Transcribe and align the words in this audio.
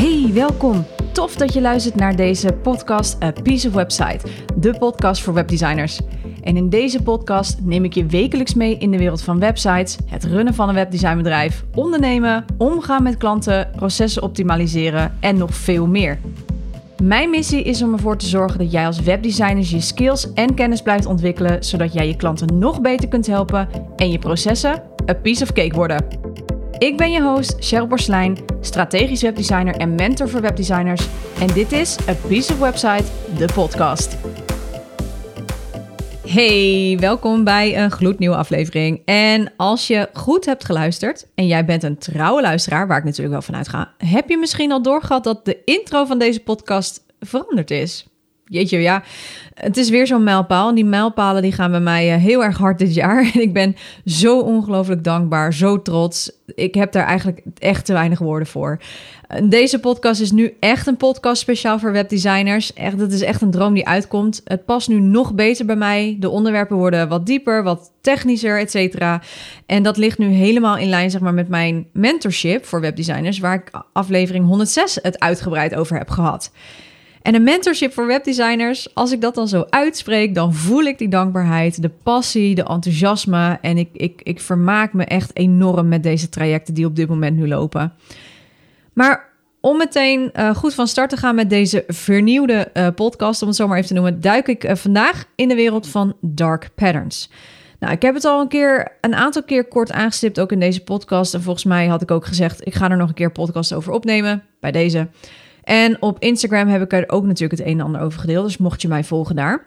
Hey, 0.00 0.30
welkom. 0.32 0.84
Tof 1.12 1.36
dat 1.36 1.52
je 1.52 1.60
luistert 1.60 1.94
naar 1.94 2.16
deze 2.16 2.52
podcast 2.52 3.22
A 3.22 3.32
Piece 3.42 3.68
of 3.68 3.74
Website, 3.74 4.26
de 4.56 4.78
podcast 4.78 5.22
voor 5.22 5.34
webdesigners. 5.34 6.00
En 6.42 6.56
in 6.56 6.68
deze 6.68 7.02
podcast 7.02 7.58
neem 7.62 7.84
ik 7.84 7.94
je 7.94 8.06
wekelijks 8.06 8.54
mee 8.54 8.78
in 8.78 8.90
de 8.90 8.98
wereld 8.98 9.22
van 9.22 9.38
websites, 9.38 9.98
het 10.06 10.24
runnen 10.24 10.54
van 10.54 10.68
een 10.68 10.74
webdesignbedrijf, 10.74 11.64
ondernemen, 11.74 12.44
omgaan 12.58 13.02
met 13.02 13.16
klanten, 13.16 13.70
processen 13.76 14.22
optimaliseren 14.22 15.16
en 15.20 15.36
nog 15.36 15.54
veel 15.54 15.86
meer. 15.86 16.18
Mijn 17.02 17.30
missie 17.30 17.62
is 17.62 17.82
om 17.82 17.92
ervoor 17.92 18.16
te 18.16 18.26
zorgen 18.26 18.58
dat 18.58 18.72
jij 18.72 18.86
als 18.86 19.00
webdesigner 19.00 19.64
je 19.68 19.80
skills 19.80 20.32
en 20.32 20.54
kennis 20.54 20.82
blijft 20.82 21.06
ontwikkelen, 21.06 21.64
zodat 21.64 21.92
jij 21.92 22.06
je 22.06 22.16
klanten 22.16 22.58
nog 22.58 22.80
beter 22.80 23.08
kunt 23.08 23.26
helpen 23.26 23.68
en 23.96 24.10
je 24.10 24.18
processen 24.18 24.82
a 25.10 25.14
piece 25.14 25.42
of 25.42 25.52
cake 25.52 25.74
worden. 25.74 26.04
Ik 26.80 26.96
ben 26.96 27.10
je 27.10 27.22
host 27.22 27.54
Cheryl 27.58 27.86
Borslijn, 27.86 28.38
strategisch 28.60 29.22
webdesigner 29.22 29.76
en 29.76 29.94
mentor 29.94 30.28
voor 30.28 30.40
webdesigners. 30.40 31.06
En 31.40 31.46
dit 31.46 31.72
is 31.72 32.08
A 32.08 32.14
Piece 32.28 32.52
of 32.52 32.58
Website, 32.58 33.04
de 33.38 33.48
podcast. 33.54 34.16
Hey, 36.26 36.96
welkom 37.00 37.44
bij 37.44 37.78
een 37.78 37.90
gloednieuwe 37.90 38.36
aflevering. 38.36 39.02
En 39.04 39.52
als 39.56 39.86
je 39.86 40.08
goed 40.12 40.44
hebt 40.44 40.64
geluisterd 40.64 41.26
en 41.34 41.46
jij 41.46 41.64
bent 41.64 41.82
een 41.82 41.98
trouwe 41.98 42.40
luisteraar, 42.40 42.86
waar 42.86 42.98
ik 42.98 43.04
natuurlijk 43.04 43.32
wel 43.32 43.42
vanuit 43.42 43.68
ga, 43.68 43.92
heb 43.98 44.28
je 44.28 44.38
misschien 44.38 44.72
al 44.72 44.82
doorgehad 44.82 45.24
dat 45.24 45.44
de 45.44 45.64
intro 45.64 46.04
van 46.04 46.18
deze 46.18 46.40
podcast 46.40 47.04
veranderd 47.20 47.70
is. 47.70 48.09
Jeetje, 48.50 48.78
ja, 48.78 49.02
het 49.54 49.76
is 49.76 49.88
weer 49.88 50.06
zo'n 50.06 50.24
mijlpaal. 50.24 50.68
En 50.68 50.74
die 50.74 50.84
mijlpalen 50.84 51.42
die 51.42 51.52
gaan 51.52 51.70
bij 51.70 51.80
mij 51.80 52.14
eh, 52.14 52.20
heel 52.20 52.44
erg 52.44 52.58
hard 52.58 52.78
dit 52.78 52.94
jaar. 52.94 53.24
En 53.34 53.40
ik 53.40 53.52
ben 53.52 53.76
zo 54.04 54.38
ongelooflijk 54.40 55.04
dankbaar, 55.04 55.54
zo 55.54 55.82
trots. 55.82 56.32
Ik 56.46 56.74
heb 56.74 56.92
daar 56.92 57.06
eigenlijk 57.06 57.42
echt 57.58 57.84
te 57.84 57.92
weinig 57.92 58.18
woorden 58.18 58.48
voor. 58.48 58.80
Deze 59.44 59.80
podcast 59.80 60.20
is 60.20 60.32
nu 60.32 60.56
echt 60.60 60.86
een 60.86 60.96
podcast 60.96 61.40
speciaal 61.40 61.78
voor 61.78 61.92
webdesigners. 61.92 62.72
Echt, 62.72 62.98
dat 62.98 63.12
is 63.12 63.20
echt 63.20 63.42
een 63.42 63.50
droom 63.50 63.74
die 63.74 63.88
uitkomt. 63.88 64.40
Het 64.44 64.64
past 64.64 64.88
nu 64.88 65.00
nog 65.00 65.34
beter 65.34 65.66
bij 65.66 65.76
mij. 65.76 66.16
De 66.20 66.30
onderwerpen 66.30 66.76
worden 66.76 67.08
wat 67.08 67.26
dieper, 67.26 67.62
wat 67.62 67.92
technischer, 68.00 68.58
et 68.58 68.70
cetera. 68.70 69.22
En 69.66 69.82
dat 69.82 69.96
ligt 69.96 70.18
nu 70.18 70.26
helemaal 70.26 70.76
in 70.76 70.88
lijn 70.88 71.10
zeg 71.10 71.20
maar, 71.20 71.34
met 71.34 71.48
mijn 71.48 71.86
mentorship 71.92 72.64
voor 72.64 72.80
webdesigners... 72.80 73.38
waar 73.38 73.54
ik 73.54 73.82
aflevering 73.92 74.46
106 74.46 74.98
het 75.02 75.20
uitgebreid 75.20 75.74
over 75.74 75.96
heb 75.98 76.08
gehad. 76.08 76.50
En 77.22 77.34
een 77.34 77.42
mentorship 77.42 77.92
voor 77.92 78.06
webdesigners, 78.06 78.94
als 78.94 79.12
ik 79.12 79.20
dat 79.20 79.34
dan 79.34 79.48
zo 79.48 79.66
uitspreek, 79.70 80.34
dan 80.34 80.54
voel 80.54 80.82
ik 80.82 80.98
die 80.98 81.08
dankbaarheid, 81.08 81.82
de 81.82 81.90
passie, 82.02 82.54
de 82.54 82.64
enthousiasme. 82.64 83.58
En 83.60 83.78
ik, 83.78 83.88
ik, 83.92 84.20
ik 84.22 84.40
vermaak 84.40 84.92
me 84.92 85.04
echt 85.04 85.36
enorm 85.36 85.88
met 85.88 86.02
deze 86.02 86.28
trajecten 86.28 86.74
die 86.74 86.86
op 86.86 86.96
dit 86.96 87.08
moment 87.08 87.36
nu 87.36 87.48
lopen. 87.48 87.92
Maar 88.92 89.28
om 89.60 89.76
meteen 89.76 90.30
uh, 90.34 90.54
goed 90.54 90.74
van 90.74 90.86
start 90.86 91.10
te 91.10 91.16
gaan 91.16 91.34
met 91.34 91.50
deze 91.50 91.84
vernieuwde 91.86 92.70
uh, 92.74 92.88
podcast, 92.94 93.42
om 93.42 93.48
het 93.48 93.56
zo 93.56 93.66
maar 93.66 93.76
even 93.76 93.88
te 93.88 93.94
noemen, 93.94 94.20
duik 94.20 94.48
ik 94.48 94.64
uh, 94.64 94.74
vandaag 94.74 95.24
in 95.34 95.48
de 95.48 95.54
wereld 95.54 95.88
van 95.88 96.16
dark 96.20 96.70
patterns. 96.74 97.30
Nou, 97.78 97.92
ik 97.92 98.02
heb 98.02 98.14
het 98.14 98.24
al 98.24 98.40
een 98.40 98.48
keer, 98.48 98.96
een 99.00 99.14
aantal 99.14 99.42
keer 99.42 99.64
kort 99.64 99.92
aangestipt, 99.92 100.40
ook 100.40 100.52
in 100.52 100.60
deze 100.60 100.82
podcast. 100.82 101.34
En 101.34 101.42
volgens 101.42 101.64
mij 101.64 101.86
had 101.86 102.02
ik 102.02 102.10
ook 102.10 102.26
gezegd, 102.26 102.66
ik 102.66 102.74
ga 102.74 102.90
er 102.90 102.96
nog 102.96 103.08
een 103.08 103.14
keer 103.14 103.32
podcast 103.32 103.72
over 103.72 103.92
opnemen 103.92 104.42
bij 104.60 104.72
deze. 104.72 105.08
En 105.70 106.02
op 106.02 106.18
Instagram 106.18 106.68
heb 106.68 106.82
ik 106.82 106.92
er 106.92 107.04
ook 107.06 107.24
natuurlijk 107.24 107.60
het 107.60 107.68
een 107.68 107.78
en 107.78 107.84
ander 107.84 108.00
over 108.00 108.20
gedeeld. 108.20 108.44
Dus 108.44 108.56
mocht 108.56 108.82
je 108.82 108.88
mij 108.88 109.04
volgen 109.04 109.36
daar. 109.36 109.66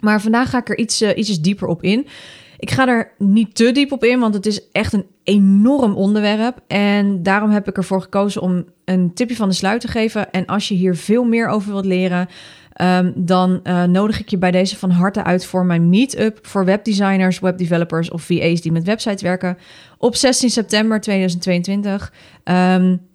Maar 0.00 0.20
vandaag 0.20 0.50
ga 0.50 0.58
ik 0.58 0.68
er 0.68 0.78
iets, 0.78 1.02
uh, 1.02 1.16
ietsjes 1.16 1.40
dieper 1.40 1.68
op 1.68 1.82
in. 1.82 2.06
Ik 2.58 2.70
ga 2.70 2.88
er 2.88 3.12
niet 3.18 3.54
te 3.54 3.72
diep 3.72 3.92
op 3.92 4.04
in, 4.04 4.18
want 4.18 4.34
het 4.34 4.46
is 4.46 4.70
echt 4.72 4.92
een 4.92 5.06
enorm 5.24 5.94
onderwerp. 5.94 6.60
En 6.66 7.22
daarom 7.22 7.50
heb 7.50 7.68
ik 7.68 7.76
ervoor 7.76 8.02
gekozen 8.02 8.42
om 8.42 8.64
een 8.84 9.14
tipje 9.14 9.36
van 9.36 9.48
de 9.48 9.54
sluit 9.54 9.80
te 9.80 9.88
geven. 9.88 10.30
En 10.30 10.46
als 10.46 10.68
je 10.68 10.74
hier 10.74 10.96
veel 10.96 11.24
meer 11.24 11.48
over 11.48 11.72
wilt 11.72 11.84
leren, 11.84 12.28
um, 12.80 13.12
dan 13.16 13.60
uh, 13.64 13.84
nodig 13.84 14.20
ik 14.20 14.28
je 14.28 14.38
bij 14.38 14.50
deze 14.50 14.76
van 14.76 14.90
harte 14.90 15.24
uit 15.24 15.46
voor 15.46 15.64
mijn 15.64 15.88
meetup 15.88 16.38
voor 16.42 16.64
webdesigners, 16.64 17.38
webdevelopers 17.38 18.10
of 18.10 18.22
VA's 18.22 18.60
die 18.60 18.72
met 18.72 18.84
websites 18.84 19.22
werken 19.22 19.58
op 19.98 20.14
16 20.14 20.50
september 20.50 21.00
2022. 21.00 22.12
Um, 22.44 23.08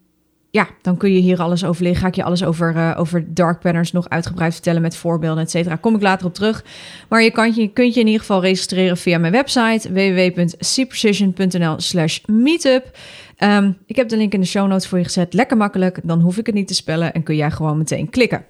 ja, 0.56 0.68
dan 0.82 0.98
kun 0.98 1.14
je 1.14 1.20
hier 1.20 1.42
alles 1.42 1.64
over 1.66 1.84
leren. 1.84 2.00
Ga 2.00 2.08
ik 2.08 2.16
je 2.16 2.24
alles 2.24 2.44
over, 2.44 2.76
uh, 2.76 2.96
over 2.98 3.34
dark 3.34 3.60
patterns 3.60 3.92
nog 3.92 4.10
uitgebreid 4.10 4.54
vertellen 4.54 4.82
met 4.82 4.96
voorbeelden, 4.96 5.44
et 5.44 5.50
cetera. 5.50 5.76
Kom 5.76 5.96
ik 5.96 6.02
later 6.02 6.26
op 6.26 6.34
terug. 6.34 6.64
Maar 7.10 7.24
je, 7.24 7.32
kan, 7.32 7.54
je 7.54 7.68
kunt 7.68 7.94
je 7.94 8.00
in 8.00 8.06
ieder 8.06 8.22
geval 8.22 8.42
registreren 8.42 8.98
via 8.98 9.18
mijn 9.18 9.32
website 9.32 9.94
www.cprecision.nl 9.94 11.80
slash 11.80 12.20
meetup. 12.26 12.98
Um, 13.40 13.78
ik 13.86 13.96
heb 13.96 14.10
de 14.10 14.18
link 14.18 14.34
in 14.34 14.40
de 14.40 14.46
show 14.46 14.68
notes 14.68 14.88
voor 14.88 14.98
je 14.98 15.04
gezet. 15.04 15.34
Lekker 15.34 15.58
makkelijk. 15.58 16.00
Dan 16.04 16.22
hoef 16.22 16.38
ik 16.38 16.46
het 16.46 16.56
niet 16.56 16.68
te 16.68 16.74
spellen 16.74 17.14
en 17.14 17.24
kun 17.24 17.36
jij 17.36 17.52
gewoon 17.52 17.78
meteen 17.78 18.10
klikken. 18.10 18.46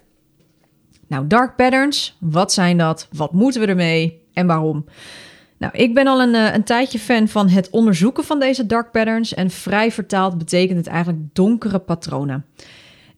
Nou, 1.08 1.26
dark 1.26 1.56
patterns. 1.56 2.16
Wat 2.20 2.52
zijn 2.52 2.78
dat? 2.78 3.08
Wat 3.12 3.32
moeten 3.32 3.60
we 3.60 3.66
ermee? 3.66 4.22
En 4.32 4.46
waarom? 4.46 4.84
Nou, 5.58 5.72
ik 5.76 5.94
ben 5.94 6.06
al 6.06 6.22
een, 6.22 6.34
eh, 6.34 6.54
een 6.54 6.64
tijdje 6.64 6.98
fan 6.98 7.28
van 7.28 7.48
het 7.48 7.70
onderzoeken 7.70 8.24
van 8.24 8.40
deze 8.40 8.66
dark 8.66 8.90
patterns. 8.90 9.34
En 9.34 9.50
vrij 9.50 9.92
vertaald 9.92 10.38
betekent 10.38 10.78
het 10.78 10.86
eigenlijk 10.86 11.22
donkere 11.32 11.78
patronen. 11.78 12.44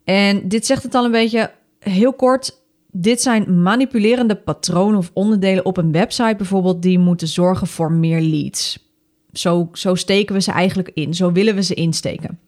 En 0.05 0.49
dit 0.49 0.67
zegt 0.67 0.83
het 0.83 0.95
al 0.95 1.05
een 1.05 1.11
beetje 1.11 1.51
heel 1.79 2.13
kort. 2.13 2.63
Dit 2.91 3.23
zijn 3.23 3.63
manipulerende 3.63 4.37
patronen 4.37 4.99
of 4.99 5.11
onderdelen 5.13 5.65
op 5.65 5.77
een 5.77 5.93
website 5.93 6.35
bijvoorbeeld 6.37 6.83
die 6.83 6.99
moeten 6.99 7.29
zorgen 7.29 7.67
voor 7.67 7.93
meer 7.93 8.21
leads. 8.21 8.87
Zo, 9.33 9.69
zo 9.73 9.95
steken 9.95 10.35
we 10.35 10.41
ze 10.41 10.53
eigenlijk 10.53 10.91
in. 10.95 11.15
Zo 11.15 11.33
willen 11.33 11.55
we 11.55 11.63
ze 11.63 11.75
insteken. 11.75 12.39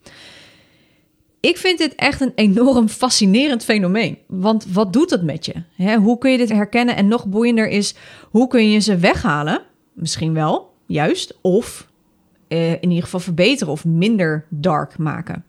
Ik 1.39 1.57
vind 1.57 1.77
dit 1.77 1.95
echt 1.95 2.21
een 2.21 2.31
enorm 2.35 2.87
fascinerend 2.89 3.63
fenomeen. 3.63 4.17
Want 4.27 4.65
wat 4.73 4.93
doet 4.93 5.09
het 5.09 5.23
met 5.23 5.45
je? 5.45 5.95
hoe 5.97 6.17
kun 6.17 6.31
je 6.31 6.37
dit 6.37 6.51
herkennen? 6.51 6.95
En 6.95 7.07
nog 7.07 7.25
boeiender 7.27 7.67
is, 7.67 7.95
hoe 8.29 8.47
kun 8.47 8.69
je 8.69 8.79
ze 8.79 8.97
weghalen? 8.97 9.61
Misschien 9.93 10.33
wel, 10.33 10.73
juist. 10.85 11.37
Of 11.41 11.87
uh, 12.47 12.71
in 12.71 12.89
ieder 12.89 13.03
geval 13.03 13.19
verbeteren 13.19 13.73
of 13.73 13.85
minder 13.85 14.45
dark 14.49 14.97
maken. 14.97 15.43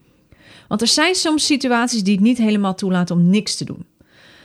Want 0.69 0.80
er 0.80 0.86
zijn 0.86 1.14
soms 1.14 1.47
situaties 1.47 2.03
die 2.03 2.14
het 2.14 2.22
niet 2.22 2.38
helemaal 2.38 2.75
toelaten 2.75 3.16
om 3.16 3.31
niks 3.31 3.56
te 3.56 3.64
doen. 3.64 3.86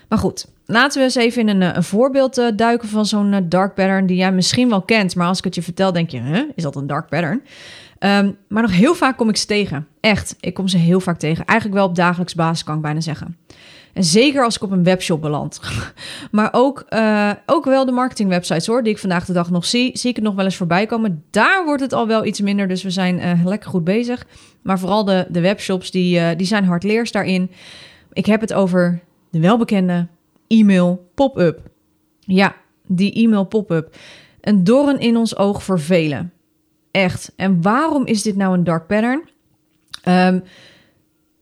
Maar 0.10 0.20
goed, 0.20 0.48
laten 0.66 0.98
we 0.98 1.04
eens 1.04 1.16
even 1.16 1.50
in 1.50 1.62
een, 1.62 1.74
eh, 1.74 1.82
voorbeeld 1.82 2.38
uh, 2.38 2.48
duiken 2.56 2.90
van 2.90 3.06
zo'n 3.06 3.46
dark 3.50 3.76
pattern 3.76 4.06
die 4.06 4.18
jij 4.18 4.32
misschien 4.32 4.70
wel 4.70 4.82
kent. 4.82 5.16
Maar 5.16 5.28
als 5.28 5.38
ik 5.38 5.44
het 5.44 5.56
je 5.56 5.62
vertel, 5.62 5.92
denk 5.92 6.10
je, 6.10 6.22
huh, 6.22 6.44
is 6.56 6.64
dat 6.64 6.76
een 6.76 6.88
dark 6.88 7.10
pattern? 7.10 7.42
Um, 8.00 8.38
maar 8.48 8.62
nog 8.62 8.72
heel 8.72 8.96
vaak 8.96 9.18
kom 9.18 9.30
ik 9.30 9.38
ze 9.38 9.46
tegen. 9.46 9.88
Echt, 10.00 10.36
ik 10.40 10.54
kom 10.54 10.68
ze 10.68 10.78
heel 10.78 11.00
vaak 11.00 11.20
tegen. 11.20 11.46
Eigenlijk 11.46 11.80
wel 11.80 11.88
op 11.88 11.96
dagelijks 11.96 12.36
basis, 12.36 12.64
kan 12.64 12.76
ik 12.76 12.82
bijna 12.82 13.02
zeggen. 13.02 13.38
En 13.94 14.04
zeker 14.04 14.44
als 14.44 14.56
ik 14.56 14.64
op 14.64 14.72
een 14.72 14.84
webshop 14.84 15.22
beland. 15.22 15.60
maar 16.32 16.50
ook, 16.52 16.86
uh, 16.90 17.32
ook 17.46 17.66
wel 17.66 17.86
de 17.86 17.92
marketingwebsites 17.92 18.68
hoor, 18.68 18.84
die 18.84 18.94
ik 18.94 19.00
vandaag 19.00 19.26
de 19.26 19.34
dag 19.34 19.50
nog 19.50 19.66
zie. 19.66 19.98
Zie 19.98 20.10
ik 20.10 20.16
het 20.16 20.26
nog 20.26 20.36
wel 20.36 20.46
eens 20.46 20.56
voorbij 20.56 20.86
komen. 20.86 21.24
Daar 21.30 21.66
wordt 21.66 21.82
het 21.82 21.94
al 21.94 22.08
wel 22.08 22.26
iets 22.26 22.42
minder, 22.42 22.68
dus 22.68 22.84
we 22.84 22.90
zijn 22.90 23.20
uh, 23.20 23.46
lekker 23.46 23.70
goed 23.70 23.84
bezig. 23.84 24.26
Maar 24.62 24.80
vooral 24.80 25.06
de, 25.06 25.26
de 25.30 25.42
webshops, 25.42 25.92
die, 25.92 26.20
uh, 26.20 26.30
die 26.38 26.48
zijn 26.48 26.66
hardleers 26.66 27.12
daarin. 27.12 27.52
Ik 28.14 28.26
heb 28.26 28.42
het 28.42 28.54
over 28.54 29.00
de 29.30 29.40
welbekende 29.40 30.08
e-mail 30.48 31.10
pop-up. 31.16 31.60
Ja, 32.20 32.56
die 32.88 33.14
e-mail 33.14 33.44
pop-up. 33.46 33.96
Een 34.42 34.64
doorn 34.64 35.00
in 35.00 35.18
ons 35.18 35.38
oog 35.38 35.64
voor 35.64 35.80
velen. 35.80 36.32
Echt. 36.98 37.32
En 37.36 37.62
waarom 37.62 38.06
is 38.06 38.22
dit 38.22 38.36
nou 38.36 38.54
een 38.54 38.64
dark 38.64 38.88
pattern? 38.88 39.30
Um, 40.08 40.44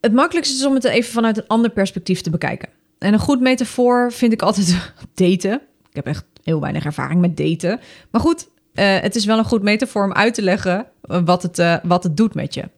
het 0.00 0.12
makkelijkste 0.12 0.56
is 0.56 0.64
om 0.64 0.74
het 0.74 0.84
even 0.84 1.12
vanuit 1.12 1.36
een 1.36 1.46
ander 1.46 1.70
perspectief 1.70 2.20
te 2.20 2.30
bekijken. 2.30 2.68
En 2.98 3.12
een 3.12 3.18
goed 3.18 3.40
metafoor 3.40 4.12
vind 4.12 4.32
ik 4.32 4.42
altijd 4.42 4.92
daten. 5.14 5.60
Ik 5.88 5.94
heb 5.94 6.06
echt 6.06 6.24
heel 6.42 6.60
weinig 6.60 6.84
ervaring 6.84 7.20
met 7.20 7.36
daten. 7.36 7.80
Maar 8.10 8.20
goed, 8.20 8.48
uh, 8.74 8.98
het 8.98 9.16
is 9.16 9.24
wel 9.24 9.38
een 9.38 9.44
goed 9.44 9.62
metafoor 9.62 10.04
om 10.04 10.12
uit 10.12 10.34
te 10.34 10.42
leggen 10.42 10.86
wat 11.00 11.42
het, 11.42 11.58
uh, 11.58 11.76
wat 11.82 12.02
het 12.02 12.16
doet 12.16 12.34
met 12.34 12.54
je. 12.54 12.68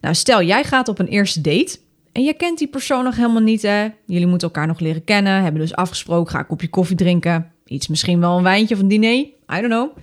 Nou, 0.00 0.14
stel 0.14 0.42
jij 0.42 0.64
gaat 0.64 0.88
op 0.88 0.98
een 0.98 1.08
eerste 1.08 1.40
date 1.40 1.78
en 2.12 2.24
je 2.24 2.34
kent 2.34 2.58
die 2.58 2.68
persoon 2.68 3.04
nog 3.04 3.16
helemaal 3.16 3.42
niet. 3.42 3.62
Hè? 3.62 3.88
Jullie 4.06 4.26
moeten 4.26 4.48
elkaar 4.48 4.66
nog 4.66 4.80
leren 4.80 5.04
kennen, 5.04 5.42
hebben 5.42 5.60
dus 5.60 5.74
afgesproken, 5.74 6.32
ga 6.32 6.38
een 6.38 6.46
kopje 6.46 6.68
koffie 6.68 6.96
drinken. 6.96 7.52
Iets 7.66 7.88
misschien 7.88 8.20
wel 8.20 8.36
een 8.36 8.42
wijntje 8.42 8.74
of 8.74 8.80
een 8.80 8.88
diner, 8.88 9.14
I 9.14 9.32
don't 9.48 9.66
know. 9.66 9.96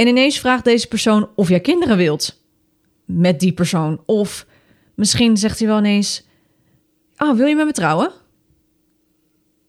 En 0.00 0.06
ineens 0.06 0.38
vraagt 0.38 0.64
deze 0.64 0.88
persoon 0.88 1.28
of 1.34 1.48
jij 1.48 1.60
kinderen 1.60 1.96
wilt 1.96 2.40
met 3.04 3.40
die 3.40 3.52
persoon. 3.52 4.02
Of 4.06 4.46
Misschien 5.00 5.36
zegt 5.36 5.58
hij 5.58 5.68
wel 5.68 5.78
ineens: 5.78 6.26
Oh, 7.16 7.36
wil 7.36 7.46
je 7.46 7.56
met 7.56 7.66
me 7.66 7.72
trouwen? 7.72 8.10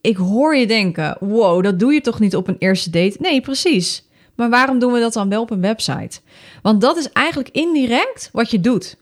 Ik 0.01 0.16
hoor 0.16 0.56
je 0.56 0.68
denken: 0.68 1.18
Wow, 1.19 1.63
dat 1.63 1.80
doe 1.80 1.94
je 1.94 2.01
toch 2.01 2.19
niet 2.19 2.36
op 2.36 2.48
een 2.48 2.56
eerste 2.60 2.89
date? 2.89 3.18
Nee, 3.19 3.42
precies. 3.42 4.07
Maar 4.36 4.50
waarom 4.50 4.80
doen 4.80 4.92
we 4.92 5.00
dat 5.00 5.13
dan 5.13 5.30
wel 5.30 5.42
op 5.42 5.51
een 5.51 5.62
website? 5.62 6.19
Want 6.62 6.81
dat 6.81 6.98
is 6.98 7.12
eigenlijk 7.12 7.50
indirect 7.50 8.30
wat 8.31 8.51
je 8.51 8.60
doet. 8.60 8.98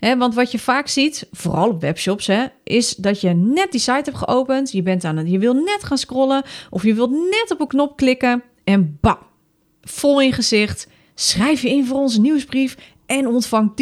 want 0.00 0.34
wat 0.34 0.52
je 0.52 0.58
vaak 0.58 0.88
ziet, 0.88 1.28
vooral 1.32 1.68
op 1.68 1.80
webshops, 1.80 2.30
is 2.64 2.94
dat 2.94 3.20
je 3.20 3.34
net 3.34 3.70
die 3.70 3.80
site 3.80 4.10
hebt 4.10 4.16
geopend. 4.16 4.72
Je, 4.72 4.82
bent 4.82 5.04
aan 5.04 5.16
het, 5.16 5.30
je 5.30 5.38
wil 5.38 5.54
net 5.54 5.84
gaan 5.84 5.98
scrollen 5.98 6.42
of 6.70 6.82
je 6.82 6.94
wilt 6.94 7.10
net 7.10 7.46
op 7.48 7.60
een 7.60 7.66
knop 7.66 7.96
klikken 7.96 8.42
en 8.64 8.98
bam, 9.00 9.18
vol 9.82 10.20
in 10.20 10.32
gezicht 10.32 10.88
schrijf 11.14 11.62
je 11.62 11.70
in 11.70 11.86
voor 11.86 11.98
onze 11.98 12.20
nieuwsbrief 12.20 12.76
en 13.06 13.26
ontvang 13.26 13.72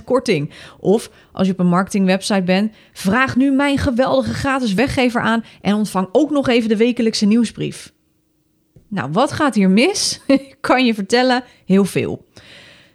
10% 0.00 0.04
korting. 0.04 0.50
Of 0.80 1.10
als 1.32 1.46
je 1.46 1.52
op 1.52 1.58
een 1.58 1.66
marketingwebsite 1.66 2.42
bent, 2.42 2.74
vraag 2.92 3.36
nu 3.36 3.50
mijn 3.50 3.78
geweldige 3.78 4.34
gratis 4.34 4.74
weggever 4.74 5.20
aan 5.20 5.44
en 5.60 5.74
ontvang 5.74 6.08
ook 6.12 6.30
nog 6.30 6.48
even 6.48 6.68
de 6.68 6.76
wekelijkse 6.76 7.26
nieuwsbrief. 7.26 7.92
Nou, 8.88 9.10
wat 9.12 9.32
gaat 9.32 9.54
hier 9.54 9.70
mis? 9.70 10.20
kan 10.60 10.84
je 10.84 10.94
vertellen, 10.94 11.44
heel 11.66 11.84
veel. 11.84 12.26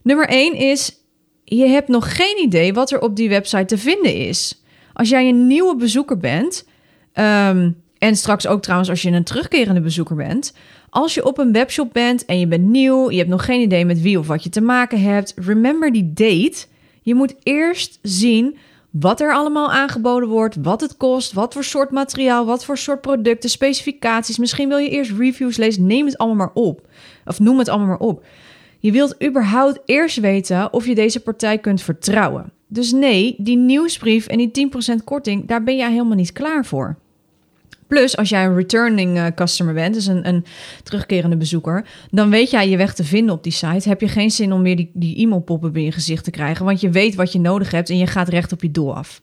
Nummer 0.04 0.28
1 0.28 0.54
is, 0.54 0.98
je 1.44 1.66
hebt 1.66 1.88
nog 1.88 2.16
geen 2.16 2.42
idee 2.44 2.74
wat 2.74 2.92
er 2.92 3.02
op 3.02 3.16
die 3.16 3.30
website 3.30 3.66
te 3.66 3.78
vinden 3.78 4.16
is. 4.16 4.64
Als 4.94 5.10
jij 5.10 5.30
een 5.30 5.48
nieuwe 5.48 5.76
bezoeker 5.76 6.18
bent, 6.18 6.68
ehm, 7.14 7.72
en 7.98 8.16
straks 8.16 8.48
ook 8.48 8.62
trouwens 8.62 8.90
als 8.90 9.02
je 9.02 9.12
een 9.12 9.24
terugkerende 9.24 9.82
bezoeker 9.82 10.16
bent, 10.16 10.54
als 10.94 11.14
je 11.14 11.26
op 11.26 11.38
een 11.38 11.52
webshop 11.52 11.94
bent 11.94 12.26
en 12.26 12.40
je 12.40 12.48
bent 12.48 12.64
nieuw, 12.64 13.12
je 13.12 13.18
hebt 13.18 13.30
nog 13.30 13.46
geen 13.46 13.62
idee 13.62 13.86
met 13.86 14.02
wie 14.02 14.20
of 14.20 14.28
wat 14.28 14.44
je 14.44 14.50
te 14.50 14.62
maken 14.62 15.02
hebt, 15.02 15.34
remember 15.36 15.92
die 15.92 16.14
date. 16.14 16.66
Je 17.02 17.16
moet 17.16 17.36
eerst 17.44 18.00
zien 18.02 18.58
wat 18.90 19.22
er 19.22 19.34
allemaal 19.34 19.72
aangeboden 19.72 20.30
wordt, 20.30 20.56
wat 20.62 20.82
het 20.82 20.98
kost, 20.98 21.34
wat 21.34 21.54
voor 21.54 21.64
soort 21.64 21.92
materiaal, 21.92 22.46
wat 22.46 22.66
voor 22.66 22.78
soort 22.78 23.02
producten, 23.02 23.50
specificaties. 23.50 24.38
Misschien 24.38 24.68
wil 24.68 24.78
je 24.78 24.90
eerst 24.90 25.12
reviews 25.18 25.58
lezen, 25.58 25.88
neem 25.88 26.06
het 26.06 26.18
allemaal 26.18 26.48
maar 26.48 26.64
op. 26.64 26.88
Of 27.26 27.40
noem 27.40 27.60
het 27.60 27.70
allemaal 27.70 27.88
maar 27.88 28.08
op. 28.08 28.26
Je 28.80 28.92
wilt 28.92 29.24
überhaupt 29.24 29.80
eerst 29.86 30.20
weten 30.20 30.74
of 30.74 30.86
je 30.86 30.96
deze 30.96 31.20
partij 31.20 31.58
kunt 31.58 31.82
vertrouwen. 31.82 32.52
Dus 32.68 32.92
nee, 32.92 33.36
die 33.38 33.58
nieuwsbrief 33.58 34.28
en 34.28 34.38
die 34.38 34.70
10% 35.00 35.04
korting, 35.04 35.48
daar 35.48 35.64
ben 35.64 35.76
jij 35.76 35.92
helemaal 35.92 36.16
niet 36.16 36.32
klaar 36.32 36.66
voor. 36.66 36.98
Plus, 37.94 38.18
als 38.18 38.30
jij 38.30 38.46
een 38.46 38.56
returning 38.56 39.18
eh, 39.18 39.26
customer 39.36 39.74
bent, 39.74 39.94
dus 39.94 40.06
een, 40.06 40.28
een 40.28 40.46
terugkerende 40.84 41.38
bezoeker, 41.38 41.86
dan 42.12 42.30
weet 42.30 42.50
jij 42.50 42.70
je 42.70 42.78
weg 42.78 42.94
te 42.94 43.04
vinden 43.04 43.36
op 43.36 43.44
die 43.44 43.52
site. 43.52 43.90
Heb 43.90 44.02
je 44.02 44.08
geen 44.08 44.32
zin 44.32 44.54
om 44.54 44.64
weer 44.64 44.76
die, 44.76 44.92
die 44.94 45.16
e-mail 45.16 45.70
in 45.74 45.84
je 45.84 45.92
gezicht 45.92 46.24
te 46.24 46.32
krijgen, 46.32 46.66
want 46.66 46.82
je 46.82 46.90
weet 46.90 47.16
wat 47.16 47.32
je 47.32 47.40
nodig 47.40 47.72
hebt 47.72 47.90
en 47.90 47.98
je 47.98 48.08
gaat 48.08 48.30
recht 48.30 48.52
op 48.52 48.62
je 48.62 48.72
doel 48.72 48.96
af. 48.96 49.22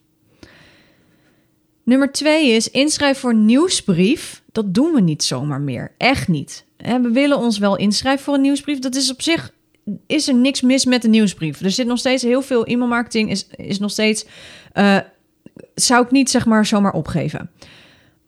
Nummer 1.84 2.12
twee 2.12 2.50
is 2.50 2.70
inschrijf 2.70 3.18
voor 3.18 3.30
een 3.30 3.44
nieuwsbrief. 3.44 4.42
Dat 4.52 4.74
doen 4.74 4.92
we 4.92 5.00
niet 5.00 5.22
zomaar 5.22 5.60
meer. 5.60 5.92
Echt 5.98 6.28
niet. 6.28 6.64
We 6.76 7.10
willen 7.12 7.38
ons 7.38 7.58
wel 7.58 7.76
inschrijven 7.76 8.24
voor 8.24 8.34
een 8.34 8.40
nieuwsbrief. 8.40 8.78
Dat 8.78 8.94
is 8.94 9.10
op 9.10 9.22
zich 9.22 9.52
is 10.06 10.28
er 10.28 10.34
niks 10.34 10.60
mis 10.60 10.84
met 10.84 11.02
de 11.02 11.08
nieuwsbrief. 11.08 11.60
Er 11.60 11.70
zit 11.70 11.86
nog 11.86 11.98
steeds 11.98 12.22
heel 12.22 12.42
veel 12.42 12.66
e-mailmarketing. 12.66 13.30
Is, 13.30 13.46
is 13.46 13.78
nog 13.78 13.90
steeds. 13.90 14.26
Uh, 14.74 14.98
zou 15.74 16.04
ik 16.04 16.10
niet 16.10 16.30
zeg 16.30 16.46
maar 16.46 16.66
zomaar 16.66 16.92
opgeven. 16.92 17.50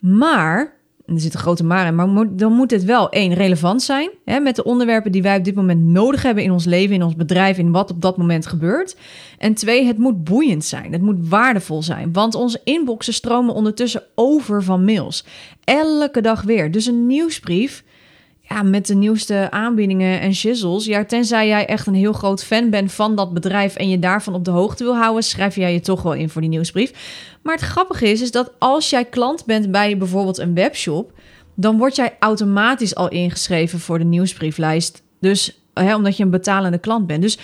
Maar, 0.02 0.76
er 1.06 1.20
zit 1.20 1.34
een 1.34 1.40
grote 1.40 1.64
maar 1.64 1.87
in, 1.87 1.94
maar 1.94 2.37
dan 2.37 2.52
moet 2.52 2.70
het 2.70 2.84
wel 2.84 3.10
één 3.10 3.34
relevant 3.34 3.82
zijn 3.82 4.10
hè, 4.25 4.40
met 4.40 4.56
de 4.56 4.64
onderwerpen 4.64 5.12
die 5.12 5.22
wij 5.22 5.37
op 5.37 5.44
dit 5.44 5.54
moment 5.54 5.84
nodig 5.84 6.22
hebben 6.22 6.44
in 6.44 6.50
ons 6.50 6.64
leven, 6.64 6.94
in 6.94 7.02
ons 7.02 7.16
bedrijf, 7.16 7.58
in 7.58 7.72
wat 7.72 7.90
op 7.90 8.00
dat 8.00 8.16
moment 8.16 8.46
gebeurt. 8.46 8.96
En 9.38 9.54
twee, 9.54 9.87
het 9.87 9.99
moet 9.99 10.25
boeiend 10.25 10.64
zijn, 10.64 10.93
het 10.93 11.02
moet 11.02 11.28
waardevol 11.28 11.82
zijn, 11.82 12.12
want 12.12 12.34
onze 12.34 12.60
inboxen 12.64 13.14
stromen 13.14 13.54
ondertussen 13.54 14.02
over 14.14 14.62
van 14.62 14.84
mails. 14.84 15.25
Elke 15.64 16.20
dag 16.20 16.43
weer. 16.43 16.70
Dus 16.70 16.87
een 16.87 17.06
nieuwsbrief 17.06 17.84
ja, 18.52 18.62
met 18.62 18.87
de 18.87 18.94
nieuwste 18.94 19.50
aanbiedingen 19.50 20.20
en 20.20 20.34
shizzles. 20.34 20.84
Ja, 20.84 21.04
tenzij 21.04 21.46
jij 21.46 21.66
echt 21.66 21.87
een 21.87 21.94
heel 21.94 22.12
groot 22.12 22.44
fan 22.44 22.70
bent 22.70 22.93
van 22.93 23.16
dat 23.16 23.32
bedrijf 23.32 23.76
en 23.76 23.88
je 23.88 23.99
daarvan 23.99 24.34
op 24.34 24.44
de 24.44 24.50
hoogte 24.50 24.84
wil 24.84 24.96
houden, 24.96 25.22
schrijf 25.22 25.56
jij 25.56 25.72
je 25.72 25.81
toch 25.81 26.02
wel 26.02 26.14
in 26.14 26.28
voor 26.28 26.40
die 26.40 26.50
nieuwsbrief. 26.50 26.93
Maar 27.43 27.54
het 27.54 27.64
grappige 27.64 28.08
is, 28.08 28.20
is 28.20 28.31
dat 28.31 28.52
als 28.58 28.90
jij 28.90 29.04
klant 29.04 29.44
bent 29.44 29.70
bij 29.70 29.96
bijvoorbeeld 29.96 30.38
een 30.38 30.54
webshop, 30.54 31.12
dan 31.54 31.78
word 31.78 31.96
jij 31.96 32.16
automatisch 32.19 32.94
al 32.94 33.08
ingeschreven 33.08 33.81
voor 33.81 33.99
de 33.99 34.04
nieuwsbrieflijst. 34.04 35.02
Dus 35.20 35.60
hè, 35.75 35.94
omdat 35.94 36.16
je 36.16 36.22
een 36.22 36.31
betalende 36.31 36.78
klant 36.78 37.06
bent. 37.06 37.22
Dus 37.22 37.38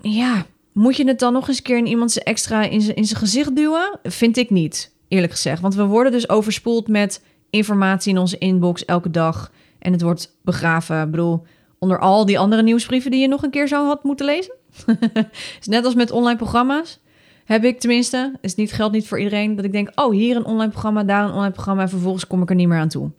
ja, 0.00 0.46
moet 0.72 0.96
je 0.96 1.06
het 1.06 1.18
dan 1.18 1.32
nog 1.32 1.48
eens 1.48 1.56
een 1.56 1.62
keer 1.62 1.78
in 1.78 1.86
iemand 1.86 2.22
extra 2.22 2.62
in 2.62 2.80
zijn 2.80 3.06
gezicht 3.06 3.56
duwen? 3.56 3.98
Vind 4.02 4.36
ik 4.36 4.50
niet, 4.50 4.92
eerlijk 5.08 5.32
gezegd. 5.32 5.60
Want 5.60 5.74
we 5.74 5.84
worden 5.84 6.12
dus 6.12 6.28
overspoeld 6.28 6.88
met 6.88 7.20
informatie 7.54 8.12
in 8.12 8.18
onze 8.18 8.38
inbox 8.38 8.84
elke 8.84 9.10
dag. 9.10 9.50
En 9.78 9.92
het 9.92 10.02
wordt 10.02 10.36
begraven. 10.42 11.02
Ik 11.02 11.10
bedoel, 11.10 11.42
onder 11.78 11.98
al 11.98 12.26
die 12.26 12.38
andere 12.38 12.62
nieuwsbrieven 12.62 13.10
die 13.10 13.20
je 13.20 13.28
nog 13.28 13.42
een 13.42 13.50
keer 13.50 13.68
zou 13.68 13.86
had 13.86 14.04
moeten 14.04 14.26
lezen. 14.26 14.54
is 15.60 15.66
net 15.66 15.84
als 15.84 15.94
met 15.94 16.10
online 16.10 16.36
programma's. 16.36 17.00
Heb 17.44 17.64
ik 17.64 17.80
tenminste, 17.80 18.32
is 18.40 18.54
niet, 18.54 18.72
geldt 18.72 18.94
niet 18.94 19.08
voor 19.08 19.18
iedereen, 19.18 19.56
dat 19.56 19.64
ik 19.64 19.72
denk, 19.72 19.90
oh, 19.94 20.12
hier 20.12 20.36
een 20.36 20.44
online 20.44 20.70
programma, 20.70 21.04
daar 21.04 21.24
een 21.24 21.32
online 21.32 21.52
programma 21.52 21.82
en 21.82 21.88
vervolgens 21.88 22.26
kom 22.26 22.42
ik 22.42 22.50
er 22.50 22.56
niet 22.56 22.68
meer 22.68 22.78
aan 22.78 22.88
toe. 22.88 23.10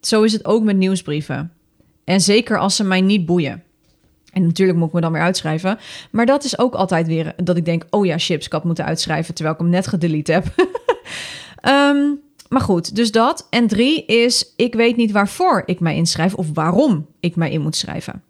Zo 0.00 0.22
is 0.22 0.32
het 0.32 0.44
ook 0.44 0.62
met 0.62 0.76
nieuwsbrieven. 0.76 1.52
En 2.04 2.20
zeker 2.20 2.58
als 2.58 2.76
ze 2.76 2.84
mij 2.84 3.00
niet 3.00 3.26
boeien. 3.26 3.62
En 4.32 4.42
natuurlijk 4.42 4.78
moet 4.78 4.88
ik 4.88 4.94
me 4.94 5.00
dan 5.00 5.12
weer 5.12 5.22
uitschrijven. 5.22 5.78
Maar 6.10 6.26
dat 6.26 6.44
is 6.44 6.58
ook 6.58 6.74
altijd 6.74 7.06
weer 7.06 7.34
dat 7.44 7.56
ik 7.56 7.64
denk, 7.64 7.86
oh 7.90 8.06
ja, 8.06 8.18
chips, 8.18 8.46
ik 8.46 8.52
had 8.52 8.64
moeten 8.64 8.84
uitschrijven 8.84 9.34
terwijl 9.34 9.54
ik 9.54 9.60
hem 9.60 9.70
net 9.70 9.86
gedelete 9.86 10.32
heb. 10.32 10.44
um, 11.68 12.20
Maar 12.48 12.60
goed, 12.60 12.96
dus 12.96 13.12
dat. 13.12 13.46
En 13.50 13.66
drie 13.66 14.04
is, 14.04 14.52
ik 14.56 14.74
weet 14.74 14.96
niet 14.96 15.12
waarvoor 15.12 15.62
ik 15.66 15.80
mij 15.80 15.96
inschrijf 15.96 16.34
of 16.34 16.46
waarom 16.54 17.06
ik 17.20 17.36
mij 17.36 17.50
in 17.50 17.60
moet 17.60 17.76
schrijven. 17.76 18.22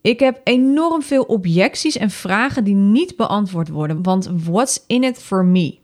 Ik 0.00 0.20
heb 0.20 0.40
enorm 0.44 1.02
veel 1.02 1.22
objecties 1.22 1.96
en 1.96 2.10
vragen 2.10 2.64
die 2.64 2.74
niet 2.74 3.16
beantwoord 3.16 3.68
worden, 3.68 4.02
want 4.02 4.30
what's 4.44 4.84
in 4.86 5.04
it 5.04 5.18
for 5.18 5.44
me? 5.44 5.78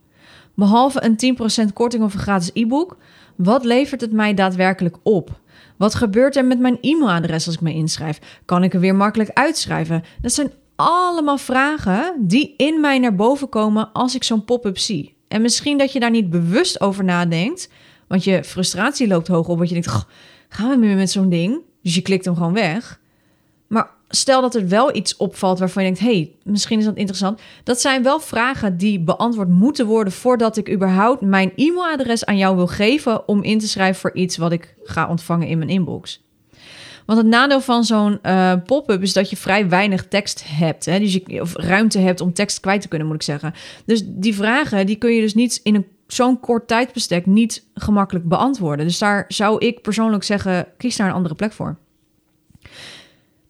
Behalve 0.55 1.05
een 1.05 1.37
10% 1.69 1.73
korting 1.73 2.03
of 2.03 2.15
een 2.15 2.21
gratis 2.21 2.51
e-book, 2.53 2.97
wat 3.37 3.65
levert 3.65 4.01
het 4.01 4.13
mij 4.13 4.35
daadwerkelijk 4.35 4.97
op? 5.03 5.41
Wat 5.77 5.95
gebeurt 5.95 6.37
er 6.37 6.45
met 6.45 6.59
mijn 6.59 6.79
e-mailadres 6.81 7.47
als 7.47 7.55
ik 7.55 7.61
me 7.61 7.73
inschrijf? 7.73 8.41
Kan 8.45 8.63
ik 8.63 8.75
er 8.75 8.81
weer 8.81 8.95
makkelijk 8.95 9.31
uitschrijven? 9.33 10.05
Dat 10.21 10.33
zijn 10.33 10.53
allemaal 10.77 11.39
vragen 11.39 12.15
die 12.19 12.55
in 12.57 12.81
mij 12.81 12.99
naar 12.99 13.15
boven 13.15 13.49
komen 13.49 13.93
als 13.93 14.15
ik 14.15 14.25
zo'n 14.25 14.45
pop-up 14.45 14.79
zie. 14.79 15.17
En 15.33 15.43
misschien 15.43 15.79
dat 15.79 15.93
je 15.93 16.01
daar 16.01 16.11
niet 16.11 16.31
bewust 16.31 16.81
over 16.81 17.05
nadenkt, 17.05 17.71
want 18.07 18.25
je 18.25 18.45
frustratie 18.45 19.09
loopt 19.09 19.29
hoog 19.29 19.49
op, 19.49 19.57
want 19.57 19.69
je 19.69 19.75
denkt, 19.81 20.07
gaan 20.49 20.71
we 20.71 20.77
meer 20.77 20.97
met 20.97 21.11
zo'n 21.11 21.29
ding? 21.29 21.61
Dus 21.83 21.95
je 21.95 22.03
klikt 22.03 22.25
hem 22.25 22.35
gewoon 22.35 22.53
weg. 22.53 23.01
Maar 23.67 23.91
stel 24.09 24.41
dat 24.41 24.55
er 24.55 24.69
wel 24.69 24.95
iets 24.95 25.17
opvalt 25.17 25.59
waarvan 25.59 25.85
je 25.85 25.93
denkt, 25.93 26.05
hey, 26.05 26.33
misschien 26.45 26.79
is 26.79 26.85
dat 26.85 26.97
interessant. 26.97 27.41
Dat 27.65 27.81
zijn 27.81 28.03
wel 28.03 28.21
vragen 28.21 28.77
die 28.77 29.01
beantwoord 29.01 29.49
moeten 29.49 29.87
worden 29.87 30.13
voordat 30.13 30.57
ik 30.57 30.71
überhaupt 30.71 31.21
mijn 31.21 31.53
e-mailadres 31.57 32.25
aan 32.25 32.39
jou 32.39 32.57
wil 32.57 32.67
geven 32.67 33.29
om 33.29 33.43
in 33.43 33.59
te 33.59 33.69
schrijven 33.69 34.01
voor 34.01 34.15
iets 34.15 34.37
wat 34.37 34.53
ik 34.53 34.75
ga 34.83 35.09
ontvangen 35.09 35.49
in 35.49 35.59
mijn 35.59 35.71
inbox. 35.71 36.22
Want 37.13 37.25
het 37.25 37.35
nadeel 37.35 37.61
van 37.61 37.85
zo'n 37.85 38.19
uh, 38.23 38.53
pop-up 38.67 39.03
is 39.03 39.13
dat 39.13 39.31
je 39.31 39.37
vrij 39.37 39.69
weinig 39.69 40.09
tekst 40.09 40.43
hebt. 40.47 40.85
Hè? 40.85 40.99
Dus 40.99 41.13
je, 41.13 41.41
of 41.41 41.57
ruimte 41.57 41.99
hebt 41.99 42.21
om 42.21 42.33
tekst 42.33 42.61
kwijt 42.61 42.81
te 42.81 42.89
kunnen, 42.89 43.07
moet 43.07 43.17
ik 43.17 43.23
zeggen. 43.23 43.55
Dus 43.85 44.03
die 44.07 44.35
vragen 44.35 44.87
die 44.87 44.97
kun 44.97 45.13
je 45.13 45.21
dus 45.21 45.35
niet 45.35 45.61
in 45.63 45.87
zo'n 46.07 46.41
kort 46.41 46.69
tijdbestek 46.69 47.27
niet 47.27 47.67
gemakkelijk 47.75 48.29
beantwoorden. 48.29 48.87
Dus 48.87 48.99
daar 48.99 49.25
zou 49.29 49.59
ik 49.59 49.83
persoonlijk 49.83 50.25
zeggen, 50.25 50.67
kies 50.77 50.97
daar 50.97 51.09
een 51.09 51.15
andere 51.15 51.35
plek 51.35 51.53
voor. 51.53 51.77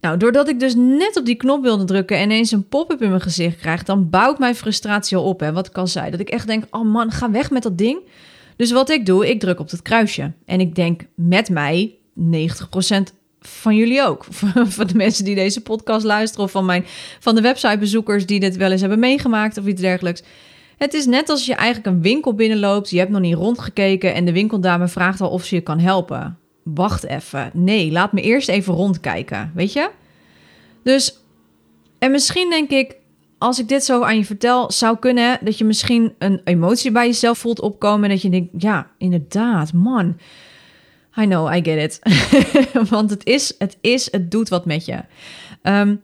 Nou, 0.00 0.16
doordat 0.16 0.48
ik 0.48 0.60
dus 0.60 0.74
net 0.74 1.16
op 1.16 1.24
die 1.24 1.36
knop 1.36 1.62
wilde 1.62 1.84
drukken 1.84 2.16
en 2.16 2.22
ineens 2.22 2.50
een 2.50 2.68
pop-up 2.68 3.02
in 3.02 3.08
mijn 3.08 3.20
gezicht 3.20 3.56
krijg, 3.56 3.82
dan 3.82 4.10
bouwt 4.10 4.38
mijn 4.38 4.54
frustratie 4.54 5.16
al 5.16 5.24
op. 5.24 5.40
Hè, 5.40 5.52
wat 5.52 5.66
ik 5.66 5.78
al 5.78 5.86
zei. 5.86 6.10
Dat 6.10 6.20
ik 6.20 6.30
echt 6.30 6.46
denk, 6.46 6.64
oh 6.70 6.92
man, 6.92 7.10
ga 7.10 7.30
weg 7.30 7.50
met 7.50 7.62
dat 7.62 7.78
ding. 7.78 7.98
Dus 8.56 8.70
wat 8.72 8.90
ik 8.90 9.06
doe, 9.06 9.30
ik 9.30 9.40
druk 9.40 9.60
op 9.60 9.70
het 9.70 9.82
kruisje. 9.82 10.32
En 10.44 10.60
ik 10.60 10.74
denk 10.74 11.02
met 11.14 11.50
mij 11.50 11.94
90% 12.18 13.20
van 13.42 13.76
jullie 13.76 14.02
ook. 14.02 14.24
Van 14.76 14.86
de 14.86 14.94
mensen 14.94 15.24
die 15.24 15.34
deze 15.34 15.60
podcast 15.60 16.04
luisteren 16.04 16.44
of 16.44 16.50
van, 16.50 16.64
mijn, 16.64 16.84
van 17.20 17.34
de 17.34 17.40
websitebezoekers 17.40 18.26
die 18.26 18.40
dit 18.40 18.56
wel 18.56 18.70
eens 18.70 18.80
hebben 18.80 18.98
meegemaakt 18.98 19.58
of 19.58 19.66
iets 19.66 19.80
dergelijks. 19.80 20.22
Het 20.76 20.94
is 20.94 21.06
net 21.06 21.28
als 21.28 21.46
je 21.46 21.54
eigenlijk 21.54 21.96
een 21.96 22.02
winkel 22.02 22.34
binnenloopt, 22.34 22.90
je 22.90 22.98
hebt 22.98 23.10
nog 23.10 23.20
niet 23.20 23.34
rondgekeken 23.34 24.14
en 24.14 24.24
de 24.24 24.32
winkeldame 24.32 24.88
vraagt 24.88 25.20
al 25.20 25.30
of 25.30 25.44
ze 25.44 25.54
je 25.54 25.60
kan 25.60 25.78
helpen. 25.78 26.38
Wacht 26.62 27.04
even. 27.04 27.50
Nee, 27.52 27.90
laat 27.90 28.12
me 28.12 28.20
eerst 28.20 28.48
even 28.48 28.74
rondkijken, 28.74 29.52
weet 29.54 29.72
je? 29.72 29.90
Dus, 30.82 31.18
en 31.98 32.10
misschien 32.10 32.50
denk 32.50 32.70
ik, 32.70 32.96
als 33.38 33.58
ik 33.58 33.68
dit 33.68 33.84
zo 33.84 34.02
aan 34.02 34.16
je 34.16 34.24
vertel, 34.24 34.70
zou 34.70 34.98
kunnen 34.98 35.38
dat 35.40 35.58
je 35.58 35.64
misschien 35.64 36.14
een 36.18 36.40
emotie 36.44 36.90
bij 36.90 37.06
jezelf 37.06 37.38
voelt 37.38 37.60
opkomen 37.60 38.04
en 38.04 38.10
dat 38.10 38.22
je 38.22 38.30
denkt, 38.30 38.50
ja, 38.58 38.90
inderdaad, 38.98 39.72
man 39.72 40.16
I 41.16 41.24
know, 41.26 41.54
I 41.54 41.60
get 41.62 41.78
it. 41.78 42.00
Want 42.90 43.10
het 43.10 43.24
is, 43.26 43.54
het 43.58 43.76
is, 43.80 44.12
het 44.12 44.30
doet 44.30 44.48
wat 44.48 44.64
met 44.64 44.84
je. 44.84 45.00
Um, 45.62 46.00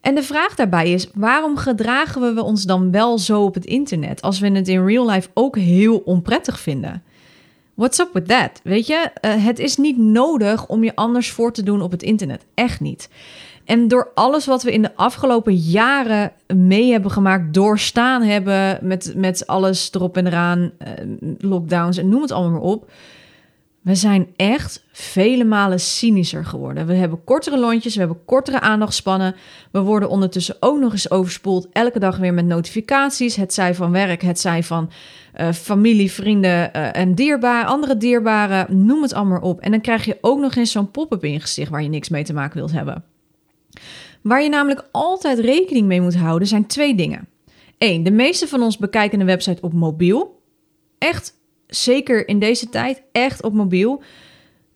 en 0.00 0.14
de 0.14 0.22
vraag 0.22 0.54
daarbij 0.54 0.92
is: 0.92 1.10
waarom 1.14 1.56
gedragen 1.56 2.34
we 2.34 2.42
ons 2.42 2.62
dan 2.62 2.90
wel 2.90 3.18
zo 3.18 3.42
op 3.42 3.54
het 3.54 3.64
internet 3.64 4.22
als 4.22 4.38
we 4.38 4.50
het 4.50 4.68
in 4.68 4.86
real 4.86 5.10
life 5.10 5.28
ook 5.34 5.56
heel 5.56 5.98
onprettig 5.98 6.60
vinden? 6.60 7.02
What's 7.74 7.98
up 7.98 8.10
with 8.12 8.28
that? 8.28 8.60
Weet 8.62 8.86
je, 8.86 9.10
uh, 9.20 9.44
het 9.44 9.58
is 9.58 9.76
niet 9.76 9.98
nodig 9.98 10.66
om 10.66 10.84
je 10.84 10.94
anders 10.94 11.30
voor 11.30 11.52
te 11.52 11.62
doen 11.62 11.82
op 11.82 11.90
het 11.90 12.02
internet. 12.02 12.44
Echt 12.54 12.80
niet. 12.80 13.08
En 13.64 13.88
door 13.88 14.10
alles 14.14 14.46
wat 14.46 14.62
we 14.62 14.72
in 14.72 14.82
de 14.82 14.96
afgelopen 14.96 15.54
jaren 15.54 16.32
mee 16.56 16.90
hebben 16.90 17.10
gemaakt, 17.10 17.54
doorstaan 17.54 18.22
hebben, 18.22 18.78
met, 18.82 19.12
met 19.16 19.46
alles 19.46 19.90
erop 19.92 20.16
en 20.16 20.26
eraan, 20.26 20.58
uh, 20.60 20.88
lockdowns 21.38 21.96
en 21.96 22.08
noem 22.08 22.22
het 22.22 22.32
allemaal 22.32 22.50
maar 22.50 22.70
op 22.70 22.90
We 23.88 23.94
zijn 23.94 24.28
echt 24.36 24.84
vele 24.92 25.44
malen 25.44 25.80
cynischer 25.80 26.44
geworden. 26.44 26.86
We 26.86 26.94
hebben 26.94 27.24
kortere 27.24 27.58
lontjes, 27.58 27.94
we 27.94 28.00
hebben 28.00 28.24
kortere 28.24 28.60
aandachtspannen. 28.60 29.34
We 29.70 29.80
worden 29.80 30.08
ondertussen 30.08 30.56
ook 30.60 30.78
nog 30.78 30.92
eens 30.92 31.10
overspoeld. 31.10 31.68
Elke 31.72 31.98
dag 31.98 32.16
weer 32.16 32.34
met 32.34 32.46
notificaties. 32.46 33.36
Het 33.36 33.54
zij 33.54 33.74
van 33.74 33.90
werk, 33.90 34.22
het 34.22 34.40
zij 34.40 34.62
van 34.62 34.90
uh, 35.40 35.52
familie, 35.52 36.12
vrienden 36.12 36.70
uh, 36.76 36.96
en 36.96 37.14
dierbaar, 37.14 37.64
andere 37.64 37.96
dierbaren. 37.96 38.86
Noem 38.86 39.02
het 39.02 39.14
allemaal 39.14 39.40
op. 39.40 39.60
En 39.60 39.70
dan 39.70 39.80
krijg 39.80 40.04
je 40.04 40.18
ook 40.20 40.38
nog 40.40 40.54
eens 40.54 40.72
zo'n 40.72 40.90
pop-up 40.90 41.24
in 41.24 41.32
je 41.32 41.40
gezicht 41.40 41.70
waar 41.70 41.82
je 41.82 41.88
niks 41.88 42.08
mee 42.08 42.24
te 42.24 42.34
maken 42.34 42.56
wilt 42.56 42.72
hebben. 42.72 43.04
Waar 44.22 44.42
je 44.42 44.48
namelijk 44.48 44.88
altijd 44.92 45.38
rekening 45.38 45.86
mee 45.86 46.00
moet 46.00 46.16
houden 46.16 46.48
zijn 46.48 46.66
twee 46.66 46.94
dingen. 46.94 47.28
Eén, 47.78 48.02
de 48.02 48.10
meeste 48.10 48.48
van 48.48 48.62
ons 48.62 48.76
bekijken 48.76 49.20
een 49.20 49.26
website 49.26 49.62
op 49.62 49.72
mobiel. 49.72 50.42
Echt 50.98 51.37
zeker 51.68 52.28
in 52.28 52.38
deze 52.38 52.68
tijd, 52.68 53.02
echt 53.12 53.42
op 53.42 53.52
mobiel. 53.52 54.02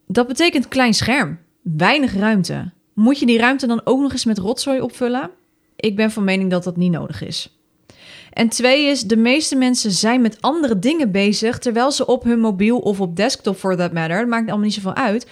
Dat 0.07 0.27
betekent 0.27 0.69
klein 0.69 0.95
scherm, 0.95 1.39
weinig 1.63 2.15
ruimte. 2.15 2.71
Moet 2.95 3.19
je 3.19 3.27
die 3.27 3.39
ruimte 3.39 3.67
dan 3.67 3.81
ook 3.85 4.01
nog 4.01 4.13
eens 4.13 4.25
met 4.25 4.39
rotzooi 4.39 4.81
opvullen? 4.81 5.31
Ik 5.77 5.97
ben 5.97 6.11
van 6.11 6.25
mening 6.25 6.51
dat 6.51 6.65
dat 6.65 6.77
niet 6.77 6.93
nodig 6.93 7.23
is. 7.25 7.57
En 8.33 8.49
twee 8.49 8.87
is, 8.87 9.03
de 9.03 9.17
meeste 9.17 9.57
mensen 9.57 9.91
zijn 9.91 10.21
met 10.21 10.41
andere 10.41 10.79
dingen 10.79 11.11
bezig 11.11 11.59
terwijl 11.59 11.91
ze 11.91 12.07
op 12.07 12.25
hun 12.25 12.41
mobiel 12.41 12.79
of 12.79 13.01
op 13.01 13.17
desktop 13.17 13.57
for 13.57 13.77
that 13.77 13.93
matter, 13.93 14.19
dat 14.19 14.29
maakt 14.29 14.47
allemaal 14.47 14.65
niet 14.65 14.75
zoveel 14.75 14.95
uit, 14.95 15.27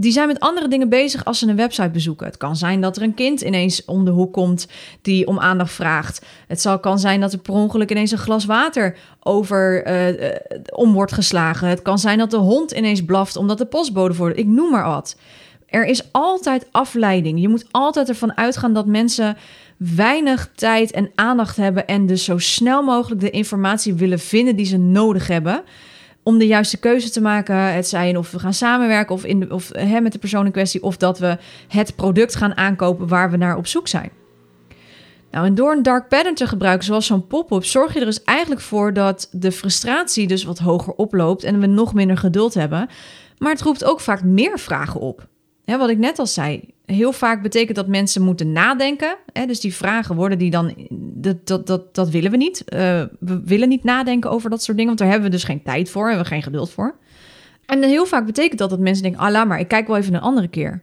die 0.00 0.12
zijn 0.12 0.26
met 0.26 0.40
andere 0.40 0.68
dingen 0.68 0.88
bezig 0.88 1.24
als 1.24 1.38
ze 1.38 1.48
een 1.48 1.56
website 1.56 1.90
bezoeken. 1.90 2.26
Het 2.26 2.36
kan 2.36 2.56
zijn 2.56 2.80
dat 2.80 2.96
er 2.96 3.02
een 3.02 3.14
kind 3.14 3.40
ineens 3.40 3.84
om 3.84 4.04
de 4.04 4.10
hoek 4.10 4.32
komt 4.32 4.68
die 5.02 5.26
om 5.26 5.38
aandacht 5.38 5.72
vraagt. 5.72 6.26
Het 6.46 6.60
zal, 6.60 6.78
kan 6.80 6.98
zijn 6.98 7.20
dat 7.20 7.32
er 7.32 7.38
per 7.38 7.54
ongeluk 7.54 7.90
ineens 7.90 8.10
een 8.10 8.18
glas 8.18 8.44
water 8.44 8.96
over 9.20 9.86
uh, 9.86 10.34
om 10.74 10.92
wordt 10.92 11.12
geslagen. 11.12 11.68
Het 11.68 11.82
kan 11.82 11.98
zijn 11.98 12.18
dat 12.18 12.30
de 12.30 12.36
hond 12.36 12.70
ineens 12.70 13.04
blaft 13.04 13.36
omdat 13.36 13.58
de 13.58 13.66
postbode 13.66 14.14
voor. 14.14 14.30
Ik 14.30 14.46
noem 14.46 14.70
maar 14.70 14.86
wat. 14.86 15.16
Er 15.66 15.84
is 15.84 16.12
altijd 16.12 16.66
afleiding. 16.70 17.40
Je 17.40 17.48
moet 17.48 17.66
altijd 17.70 18.08
ervan 18.08 18.36
uitgaan 18.36 18.72
dat 18.72 18.86
mensen 18.86 19.36
weinig 19.76 20.50
tijd 20.54 20.90
en 20.90 21.10
aandacht 21.14 21.56
hebben 21.56 21.86
en 21.86 22.06
dus 22.06 22.24
zo 22.24 22.38
snel 22.38 22.82
mogelijk 22.82 23.20
de 23.20 23.30
informatie 23.30 23.94
willen 23.94 24.18
vinden 24.18 24.56
die 24.56 24.66
ze 24.66 24.76
nodig 24.76 25.26
hebben 25.26 25.62
om 26.28 26.38
de 26.38 26.46
juiste 26.46 26.76
keuze 26.76 27.10
te 27.10 27.20
maken. 27.20 27.56
Het 27.56 27.88
zijn 27.88 28.18
of 28.18 28.30
we 28.30 28.38
gaan 28.38 28.54
samenwerken 28.54 29.14
of, 29.14 29.24
in 29.24 29.40
de, 29.40 29.48
of 29.50 29.70
hè, 29.72 30.00
met 30.00 30.12
de 30.12 30.18
persoon 30.18 30.46
in 30.46 30.52
kwestie, 30.52 30.82
of 30.82 30.96
dat 30.96 31.18
we 31.18 31.38
het 31.68 31.96
product 31.96 32.34
gaan 32.34 32.56
aankopen 32.56 33.08
waar 33.08 33.30
we 33.30 33.36
naar 33.36 33.56
op 33.56 33.66
zoek 33.66 33.88
zijn. 33.88 34.10
Nou, 35.30 35.46
en 35.46 35.54
door 35.54 35.72
een 35.72 35.82
dark 35.82 36.08
pattern 36.08 36.34
te 36.34 36.46
gebruiken, 36.46 36.84
zoals 36.84 37.06
zo'n 37.06 37.26
pop-up, 37.26 37.64
zorg 37.64 37.94
je 37.94 38.00
er 38.00 38.06
dus 38.06 38.24
eigenlijk 38.24 38.60
voor 38.60 38.92
dat 38.92 39.28
de 39.32 39.52
frustratie 39.52 40.26
dus 40.26 40.44
wat 40.44 40.58
hoger 40.58 40.92
oploopt 40.92 41.44
en 41.44 41.60
we 41.60 41.66
nog 41.66 41.94
minder 41.94 42.16
geduld 42.16 42.54
hebben. 42.54 42.88
Maar 43.38 43.52
het 43.52 43.62
roept 43.62 43.84
ook 43.84 44.00
vaak 44.00 44.22
meer 44.22 44.58
vragen 44.58 45.00
op. 45.00 45.28
Hè, 45.64 45.78
wat 45.78 45.88
ik 45.88 45.98
net 45.98 46.18
al 46.18 46.26
zei, 46.26 46.74
heel 46.84 47.12
vaak 47.12 47.42
betekent 47.42 47.76
dat 47.76 47.86
mensen 47.86 48.22
moeten 48.22 48.52
nadenken. 48.52 49.16
Hè? 49.32 49.46
Dus 49.46 49.60
die 49.60 49.74
vragen 49.74 50.16
worden 50.16 50.38
die 50.38 50.50
dan. 50.50 50.74
Dat, 51.20 51.46
dat, 51.46 51.66
dat, 51.66 51.94
dat 51.94 52.08
willen 52.08 52.30
we 52.30 52.36
niet. 52.36 52.62
Uh, 52.66 52.78
we 53.20 53.40
willen 53.44 53.68
niet 53.68 53.84
nadenken 53.84 54.30
over 54.30 54.50
dat 54.50 54.62
soort 54.62 54.76
dingen, 54.76 54.96
want 54.96 54.98
daar 54.98 55.10
hebben 55.10 55.30
we 55.30 55.36
dus 55.36 55.44
geen 55.44 55.62
tijd 55.62 55.90
voor 55.90 56.10
en 56.10 56.18
we 56.18 56.24
geen 56.24 56.42
geduld 56.42 56.70
voor. 56.70 56.96
En 57.66 57.82
heel 57.82 58.06
vaak 58.06 58.26
betekent 58.26 58.58
dat 58.58 58.70
dat 58.70 58.78
mensen 58.78 59.02
denken: 59.02 59.20
ah, 59.20 59.46
maar, 59.46 59.60
ik 59.60 59.68
kijk 59.68 59.86
wel 59.86 59.96
even 59.96 60.14
een 60.14 60.20
andere 60.20 60.48
keer. 60.48 60.82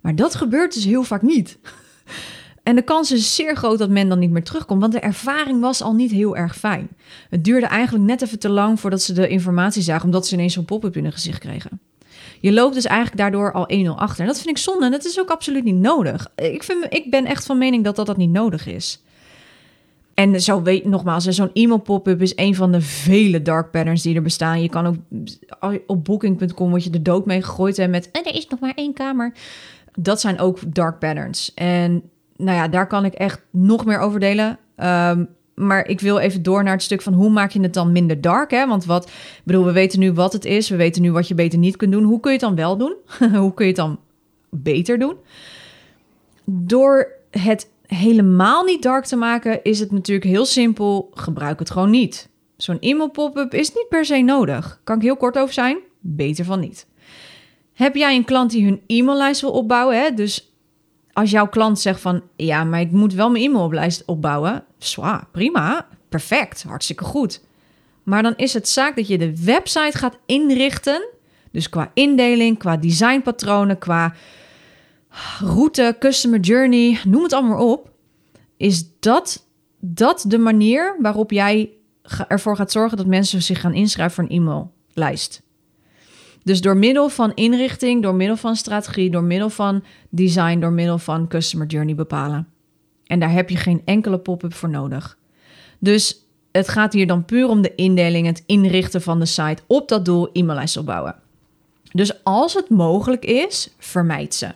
Maar 0.00 0.14
dat 0.14 0.34
gebeurt 0.34 0.74
dus 0.74 0.84
heel 0.84 1.02
vaak 1.02 1.22
niet. 1.22 1.58
En 2.62 2.76
de 2.76 2.82
kans 2.82 3.12
is 3.12 3.34
zeer 3.34 3.56
groot 3.56 3.78
dat 3.78 3.90
men 3.90 4.08
dan 4.08 4.18
niet 4.18 4.30
meer 4.30 4.44
terugkomt, 4.44 4.80
want 4.80 4.92
de 4.92 5.00
ervaring 5.00 5.60
was 5.60 5.82
al 5.82 5.94
niet 5.94 6.10
heel 6.10 6.36
erg 6.36 6.56
fijn. 6.56 6.88
Het 7.30 7.44
duurde 7.44 7.66
eigenlijk 7.66 8.04
net 8.04 8.22
even 8.22 8.38
te 8.38 8.48
lang 8.48 8.80
voordat 8.80 9.02
ze 9.02 9.12
de 9.12 9.28
informatie 9.28 9.82
zagen, 9.82 10.04
omdat 10.04 10.26
ze 10.26 10.34
ineens 10.34 10.54
zo'n 10.54 10.64
pop-up 10.64 10.96
in 10.96 11.02
hun 11.02 11.12
gezicht 11.12 11.38
kregen. 11.38 11.80
Je 12.40 12.52
loopt 12.52 12.74
dus 12.74 12.84
eigenlijk 12.84 13.16
daardoor 13.16 13.52
al 13.52 13.68
1-0 13.72 13.88
achter. 13.88 14.20
En 14.20 14.26
dat 14.26 14.40
vind 14.40 14.56
ik 14.56 14.62
zonde 14.62 14.84
en 14.84 14.90
dat 14.90 15.04
is 15.04 15.20
ook 15.20 15.30
absoluut 15.30 15.64
niet 15.64 15.74
nodig. 15.74 16.32
Ik, 16.36 16.62
vind, 16.62 16.86
ik 16.88 17.10
ben 17.10 17.24
echt 17.24 17.46
van 17.46 17.58
mening 17.58 17.84
dat, 17.84 17.96
dat 17.96 18.16
niet 18.16 18.30
nodig 18.30 18.66
is. 18.66 19.02
En 20.16 20.40
zo 20.40 20.62
weet 20.62 20.84
nogmaals, 20.84 21.24
zo'n 21.24 21.52
e-mail 21.52 21.78
pop-up 21.78 22.22
is 22.22 22.32
een 22.36 22.54
van 22.54 22.72
de 22.72 22.80
vele 22.80 23.42
dark 23.42 23.70
patterns 23.70 24.02
die 24.02 24.14
er 24.14 24.22
bestaan. 24.22 24.62
Je 24.62 24.68
kan 24.68 24.86
ook 24.86 24.96
op 25.86 26.04
booking.com 26.04 26.70
word 26.70 26.84
je 26.84 26.90
de 26.90 27.02
dood 27.02 27.26
mee 27.26 27.42
gegooid 27.42 27.78
en 27.78 27.90
met 27.90 28.10
en 28.10 28.24
er 28.24 28.34
is 28.34 28.46
nog 28.48 28.60
maar 28.60 28.72
één 28.74 28.92
kamer. 28.92 29.32
Dat 29.98 30.20
zijn 30.20 30.38
ook 30.38 30.74
dark 30.74 30.98
patterns. 30.98 31.54
En 31.54 32.02
nou 32.36 32.56
ja, 32.56 32.68
daar 32.68 32.86
kan 32.86 33.04
ik 33.04 33.14
echt 33.14 33.42
nog 33.50 33.84
meer 33.84 33.98
over 33.98 34.20
delen. 34.20 34.58
Ehm, 34.76 35.24
maar 35.54 35.88
ik 35.88 36.00
wil 36.00 36.18
even 36.18 36.42
door 36.42 36.62
naar 36.62 36.72
het 36.72 36.82
stuk 36.82 37.02
van 37.02 37.12
hoe 37.12 37.30
maak 37.30 37.50
je 37.50 37.60
het 37.60 37.74
dan 37.74 37.92
minder 37.92 38.20
dark? 38.20 38.50
Hè? 38.50 38.66
Want 38.66 38.84
wat, 38.84 39.08
ik 39.08 39.42
bedoel, 39.44 39.64
we 39.64 39.72
weten 39.72 39.98
nu 39.98 40.12
wat 40.12 40.32
het 40.32 40.44
is. 40.44 40.68
We 40.68 40.76
weten 40.76 41.02
nu 41.02 41.12
wat 41.12 41.28
je 41.28 41.34
beter 41.34 41.58
niet 41.58 41.76
kunt 41.76 41.92
doen. 41.92 42.04
Hoe 42.04 42.20
kun 42.20 42.32
je 42.32 42.38
het 42.38 42.46
dan 42.46 42.56
wel 42.56 42.76
doen? 42.76 42.94
hoe 43.42 43.54
kun 43.54 43.64
je 43.64 43.72
het 43.72 43.80
dan 43.80 43.98
beter 44.50 44.98
doen? 44.98 45.14
Door 46.44 47.08
het 47.30 47.70
helemaal 47.86 48.64
niet 48.64 48.82
dark 48.82 49.04
te 49.04 49.16
maken, 49.16 49.62
is 49.62 49.80
het 49.80 49.92
natuurlijk 49.92 50.26
heel 50.26 50.46
simpel. 50.46 51.10
Gebruik 51.14 51.58
het 51.58 51.70
gewoon 51.70 51.90
niet. 51.90 52.28
Zo'n 52.56 52.80
e-mail 52.80 53.10
pop-up 53.10 53.54
is 53.54 53.72
niet 53.74 53.88
per 53.88 54.04
se 54.04 54.16
nodig. 54.16 54.80
Kan 54.84 54.96
ik 54.96 55.02
heel 55.02 55.16
kort 55.16 55.38
over 55.38 55.54
zijn? 55.54 55.78
Beter 56.00 56.44
van 56.44 56.60
niet. 56.60 56.86
Heb 57.72 57.94
jij 57.94 58.16
een 58.16 58.24
klant 58.24 58.50
die 58.50 58.64
hun 58.64 58.82
e-maillijst 58.86 59.40
wil 59.40 59.50
opbouwen? 59.50 60.00
Hè? 60.00 60.10
Dus 60.10 60.52
als 61.12 61.30
jouw 61.30 61.48
klant 61.48 61.78
zegt 61.78 62.00
van 62.00 62.22
ja, 62.36 62.64
maar 62.64 62.80
ik 62.80 62.90
moet 62.90 63.14
wel 63.14 63.30
mijn 63.30 63.44
e-maillijst 63.44 64.04
opbouwen, 64.04 64.64
zwaar, 64.78 65.26
prima, 65.32 65.88
perfect, 66.08 66.62
hartstikke 66.62 67.04
goed. 67.04 67.44
Maar 68.02 68.22
dan 68.22 68.36
is 68.36 68.52
het 68.52 68.68
zaak 68.68 68.96
dat 68.96 69.08
je 69.08 69.18
de 69.18 69.44
website 69.44 69.98
gaat 69.98 70.18
inrichten. 70.26 71.08
Dus 71.50 71.68
qua 71.68 71.90
indeling, 71.94 72.58
qua 72.58 72.76
designpatronen, 72.76 73.78
qua 73.78 74.14
route, 75.38 75.96
customer 75.98 76.40
journey, 76.40 77.00
noem 77.04 77.22
het 77.22 77.32
allemaal 77.32 77.70
op. 77.70 77.90
Is 78.56 78.84
dat, 79.00 79.46
dat 79.80 80.24
de 80.28 80.38
manier 80.38 80.96
waarop 81.00 81.30
jij 81.30 81.70
ervoor 82.28 82.56
gaat 82.56 82.72
zorgen 82.72 82.96
dat 82.96 83.06
mensen 83.06 83.42
zich 83.42 83.60
gaan 83.60 83.74
inschrijven 83.74 84.14
voor 84.14 84.24
een 84.24 84.46
e-maillijst? 84.94 85.42
Dus 86.42 86.60
door 86.60 86.76
middel 86.76 87.08
van 87.08 87.34
inrichting, 87.34 88.02
door 88.02 88.14
middel 88.14 88.36
van 88.36 88.56
strategie, 88.56 89.10
door 89.10 89.24
middel 89.24 89.50
van 89.50 89.84
design, 90.10 90.58
door 90.58 90.72
middel 90.72 90.98
van 90.98 91.28
customer 91.28 91.66
journey 91.66 91.94
bepalen. 91.94 92.48
En 93.04 93.20
daar 93.20 93.32
heb 93.32 93.50
je 93.50 93.56
geen 93.56 93.82
enkele 93.84 94.18
pop-up 94.18 94.54
voor 94.54 94.68
nodig. 94.68 95.18
Dus 95.78 96.26
het 96.52 96.68
gaat 96.68 96.92
hier 96.92 97.06
dan 97.06 97.24
puur 97.24 97.48
om 97.48 97.62
de 97.62 97.74
indeling, 97.74 98.26
het 98.26 98.42
inrichten 98.46 99.02
van 99.02 99.18
de 99.18 99.26
site 99.26 99.62
op 99.66 99.88
dat 99.88 100.04
doel 100.04 100.28
e-maillijst 100.32 100.76
opbouwen. 100.76 101.14
Dus 101.92 102.24
als 102.24 102.54
het 102.54 102.70
mogelijk 102.70 103.24
is, 103.24 103.74
vermijd 103.78 104.34
ze. 104.34 104.54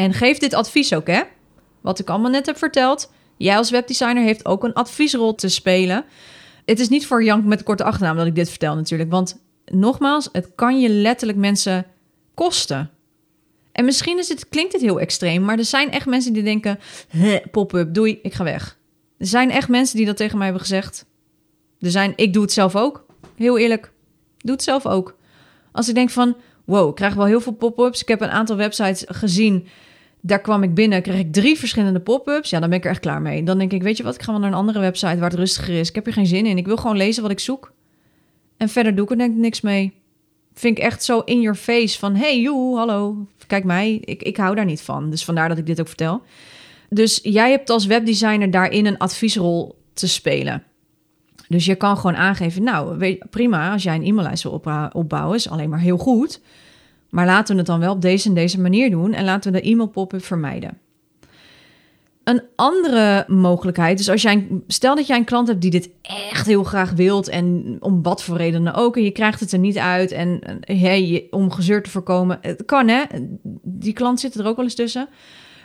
En 0.00 0.12
geef 0.12 0.38
dit 0.38 0.54
advies 0.54 0.94
ook, 0.94 1.06
hè? 1.06 1.22
Wat 1.80 1.98
ik 1.98 2.08
allemaal 2.08 2.30
net 2.30 2.46
heb 2.46 2.56
verteld. 2.58 3.12
Jij 3.36 3.56
als 3.56 3.70
webdesigner 3.70 4.22
heeft 4.22 4.46
ook 4.46 4.64
een 4.64 4.72
adviesrol 4.72 5.34
te 5.34 5.48
spelen. 5.48 6.04
Het 6.64 6.80
is 6.80 6.88
niet 6.88 7.06
voor 7.06 7.24
Jank 7.24 7.44
met 7.44 7.62
korte 7.62 7.84
achternaam 7.84 8.16
dat 8.16 8.26
ik 8.26 8.34
dit 8.34 8.48
vertel 8.48 8.74
natuurlijk, 8.74 9.10
want 9.10 9.42
nogmaals, 9.64 10.28
het 10.32 10.52
kan 10.54 10.80
je 10.80 10.88
letterlijk 10.88 11.38
mensen 11.38 11.86
kosten. 12.34 12.90
En 13.72 13.84
misschien 13.84 14.18
is 14.18 14.28
het, 14.28 14.48
klinkt 14.48 14.72
het 14.72 14.82
heel 14.82 15.00
extreem, 15.00 15.44
maar 15.44 15.58
er 15.58 15.64
zijn 15.64 15.90
echt 15.90 16.06
mensen 16.06 16.32
die 16.32 16.42
denken: 16.42 16.78
pop-up, 17.50 17.94
doei, 17.94 18.18
ik 18.22 18.34
ga 18.34 18.44
weg. 18.44 18.78
Er 19.18 19.26
zijn 19.26 19.50
echt 19.50 19.68
mensen 19.68 19.96
die 19.96 20.06
dat 20.06 20.16
tegen 20.16 20.36
mij 20.36 20.46
hebben 20.46 20.64
gezegd. 20.64 21.06
Er 21.80 21.90
zijn, 21.90 22.12
ik 22.16 22.32
doe 22.32 22.42
het 22.42 22.52
zelf 22.52 22.76
ook. 22.76 23.06
Heel 23.36 23.58
eerlijk, 23.58 23.92
doe 24.38 24.52
het 24.52 24.62
zelf 24.62 24.86
ook. 24.86 25.16
Als 25.72 25.88
ik 25.88 25.94
denk 25.94 26.10
van, 26.10 26.36
wow, 26.64 26.88
ik 26.88 26.94
krijg 26.94 27.14
wel 27.14 27.26
heel 27.26 27.40
veel 27.40 27.52
pop-ups. 27.52 28.00
Ik 28.00 28.08
heb 28.08 28.20
een 28.20 28.30
aantal 28.30 28.56
websites 28.56 29.04
gezien. 29.06 29.68
Daar 30.20 30.40
kwam 30.40 30.62
ik 30.62 30.74
binnen, 30.74 31.02
kreeg 31.02 31.18
ik 31.18 31.32
drie 31.32 31.58
verschillende 31.58 32.00
pop-ups. 32.00 32.50
Ja, 32.50 32.60
dan 32.60 32.68
ben 32.68 32.78
ik 32.78 32.84
er 32.84 32.90
echt 32.90 33.00
klaar 33.00 33.22
mee. 33.22 33.42
Dan 33.42 33.58
denk 33.58 33.72
ik, 33.72 33.82
weet 33.82 33.96
je 33.96 34.02
wat, 34.02 34.14
ik 34.14 34.22
ga 34.22 34.30
wel 34.30 34.40
naar 34.40 34.50
een 34.50 34.56
andere 34.56 34.80
website 34.80 35.18
waar 35.18 35.30
het 35.30 35.38
rustiger 35.38 35.78
is. 35.78 35.88
Ik 35.88 35.94
heb 35.94 36.06
er 36.06 36.12
geen 36.12 36.26
zin 36.26 36.46
in. 36.46 36.58
Ik 36.58 36.66
wil 36.66 36.76
gewoon 36.76 36.96
lezen 36.96 37.22
wat 37.22 37.30
ik 37.30 37.40
zoek. 37.40 37.72
En 38.56 38.68
verder 38.68 38.94
doe 38.94 39.04
ik 39.12 39.20
er 39.20 39.30
niks 39.30 39.60
mee. 39.60 39.92
Vind 40.54 40.78
ik 40.78 40.84
echt 40.84 41.04
zo 41.04 41.18
in 41.18 41.40
your 41.40 41.56
face 41.56 41.98
van... 41.98 42.14
hey, 42.14 42.40
joe, 42.40 42.76
hallo, 42.76 43.26
kijk 43.46 43.64
mij. 43.64 44.00
Ik, 44.04 44.22
ik 44.22 44.36
hou 44.36 44.54
daar 44.54 44.64
niet 44.64 44.82
van. 44.82 45.10
Dus 45.10 45.24
vandaar 45.24 45.48
dat 45.48 45.58
ik 45.58 45.66
dit 45.66 45.80
ook 45.80 45.88
vertel. 45.88 46.22
Dus 46.88 47.20
jij 47.22 47.50
hebt 47.50 47.70
als 47.70 47.86
webdesigner 47.86 48.50
daarin 48.50 48.86
een 48.86 48.98
adviesrol 48.98 49.78
te 49.92 50.08
spelen. 50.08 50.62
Dus 51.48 51.64
je 51.64 51.74
kan 51.74 51.96
gewoon 51.96 52.16
aangeven... 52.16 52.62
nou, 52.62 53.16
prima, 53.30 53.72
als 53.72 53.82
jij 53.82 53.94
een 53.94 54.04
e-maillijst 54.04 54.42
wil 54.42 54.62
opbouwen... 54.92 55.36
is 55.36 55.48
alleen 55.48 55.70
maar 55.70 55.80
heel 55.80 55.98
goed. 55.98 56.40
Maar 57.10 57.26
laten 57.26 57.52
we 57.52 57.58
het 57.58 57.68
dan 57.68 57.80
wel 57.80 57.92
op 57.92 58.02
deze 58.02 58.28
en 58.28 58.34
deze 58.34 58.60
manier 58.60 58.90
doen... 58.90 59.12
en 59.12 59.24
laten 59.24 59.52
we 59.52 59.60
de 59.60 59.70
e-mail 59.70 59.88
pop-up 59.88 60.24
vermijden. 60.24 60.78
Een 62.24 62.42
andere 62.56 63.24
mogelijkheid, 63.28 63.96
dus 63.96 64.08
als 64.08 64.22
jij, 64.22 64.48
stel 64.66 64.94
dat 64.94 65.06
jij 65.06 65.16
een 65.16 65.24
klant 65.24 65.48
hebt 65.48 65.60
die 65.60 65.70
dit 65.70 65.90
echt 66.02 66.46
heel 66.46 66.64
graag 66.64 66.92
wilt 66.92 67.28
en 67.28 67.76
om 67.80 68.02
wat 68.02 68.22
voor 68.22 68.36
redenen 68.36 68.74
ook, 68.74 68.96
en 68.96 69.02
je 69.02 69.10
krijgt 69.10 69.40
het 69.40 69.52
er 69.52 69.58
niet 69.58 69.78
uit 69.78 70.12
en 70.12 70.40
hey, 70.60 71.26
om 71.30 71.50
gezeur 71.50 71.82
te 71.82 71.90
voorkomen, 71.90 72.38
het 72.40 72.64
kan 72.64 72.88
hè, 72.88 73.02
die 73.62 73.92
klant 73.92 74.20
zit 74.20 74.34
er 74.34 74.46
ook 74.46 74.56
wel 74.56 74.64
eens 74.64 74.74
tussen. 74.74 75.08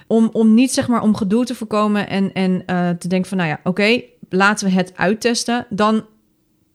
Om, 0.08 0.30
om 0.32 0.54
niet 0.54 0.72
zeg 0.72 0.88
maar 0.88 1.02
om 1.02 1.16
gedoe 1.16 1.46
te 1.46 1.56
voorkomen 1.56 2.10
en, 2.10 2.34
en 2.34 2.52
uh, 2.52 2.90
te 2.90 3.08
denken 3.08 3.30
van 3.30 3.38
nou 3.38 3.50
ja, 3.50 3.60
oké, 3.64 4.02
laten 4.30 4.68
we 4.68 4.74
het 4.74 4.94
uittesten, 4.96 5.66
dan 5.70 6.06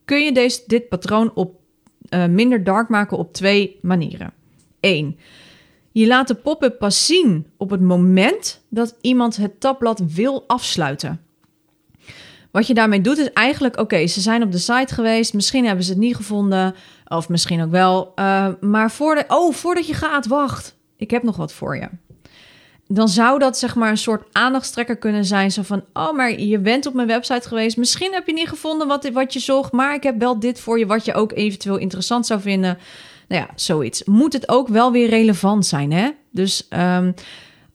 kun 0.05 0.25
je 0.25 0.33
deze, 0.33 0.63
dit 0.67 0.89
patroon 0.89 1.31
op 1.35 1.61
eh, 2.09 2.27
minder 2.27 2.65
dark 2.65 2.89
maken 2.89 3.19
op 3.19 3.33
twee 3.33 3.79
manieren. 3.83 4.33
Eén, 4.81 5.19
je 5.93 6.07
laat 6.07 6.29
de 6.29 6.35
pop-up 6.35 6.79
pas 6.79 7.07
zien 7.07 7.47
op 7.57 7.71
het 7.71 7.81
moment 7.81 8.65
dat 8.69 8.97
iemand 9.01 9.37
het 9.37 9.61
tabblad 9.61 10.03
wil 10.07 10.45
afsluiten. 10.47 11.21
Wat 12.51 12.67
je 12.67 12.75
daarmee 12.75 13.01
doet 13.01 13.19
is 13.19 13.33
eigenlijk, 13.33 13.79
oké, 13.79 14.07
ze 14.07 14.21
zijn 14.21 14.43
op 14.43 14.53
de 14.53 14.59
site 14.59 14.95
geweest, 14.95 15.35
misschien 15.35 15.67
hebben 15.67 15.85
ze 15.85 15.91
het 15.91 16.01
niet 16.01 16.17
gevonden, 16.17 16.75
of 17.07 17.29
misschien 17.29 17.63
ook 17.63 17.71
wel, 17.71 18.13
uh, 18.17 18.47
maar 18.61 18.91
voordat, 18.91 19.25
oh, 19.29 19.55
voordat 19.55 19.87
je 19.87 19.95
gaat, 19.95 20.27
wacht, 20.27 20.77
ik 20.97 21.11
heb 21.11 21.23
nog 21.23 21.37
wat 21.37 21.53
voor 21.53 21.77
je. 21.77 21.89
Dan 22.87 23.09
zou 23.09 23.39
dat 23.39 23.59
zeg 23.59 23.75
maar 23.75 23.91
een 23.91 23.97
soort 23.97 24.29
aandachtstrekker 24.33 24.97
kunnen 24.97 25.25
zijn, 25.25 25.53
zo 25.53 25.63
van, 25.63 25.85
oh, 25.93 26.13
maar 26.13 26.41
je 26.41 26.59
bent 26.59 26.87
op 26.87 26.95
mijn 26.95 27.09
website 27.09 27.49
geweest, 27.49 27.77
misschien 27.77 28.13
heb 28.13 28.27
je 28.27 28.33
niet 28.33 28.49
gevonden 28.49 28.87
wat, 28.87 29.09
wat 29.09 29.33
je 29.33 29.41
zocht, 29.41 29.73
maar 29.73 29.95
ik 29.95 30.03
heb 30.03 30.19
wel 30.19 30.39
dit 30.39 30.61
voor 30.61 30.79
je, 30.79 30.87
wat 30.87 31.05
je 31.05 31.15
ook 31.15 31.33
eventueel 31.33 31.77
interessant 31.77 32.27
zou 32.27 32.41
vinden. 32.41 32.79
Nou 33.31 33.43
ja, 33.43 33.51
zoiets. 33.55 34.05
Moet 34.05 34.33
het 34.33 34.49
ook 34.49 34.69
wel 34.69 34.93
weer 34.93 35.09
relevant 35.09 35.67
zijn, 35.67 35.93
hè? 35.93 36.11
Dus 36.31 36.69
um, 36.71 37.15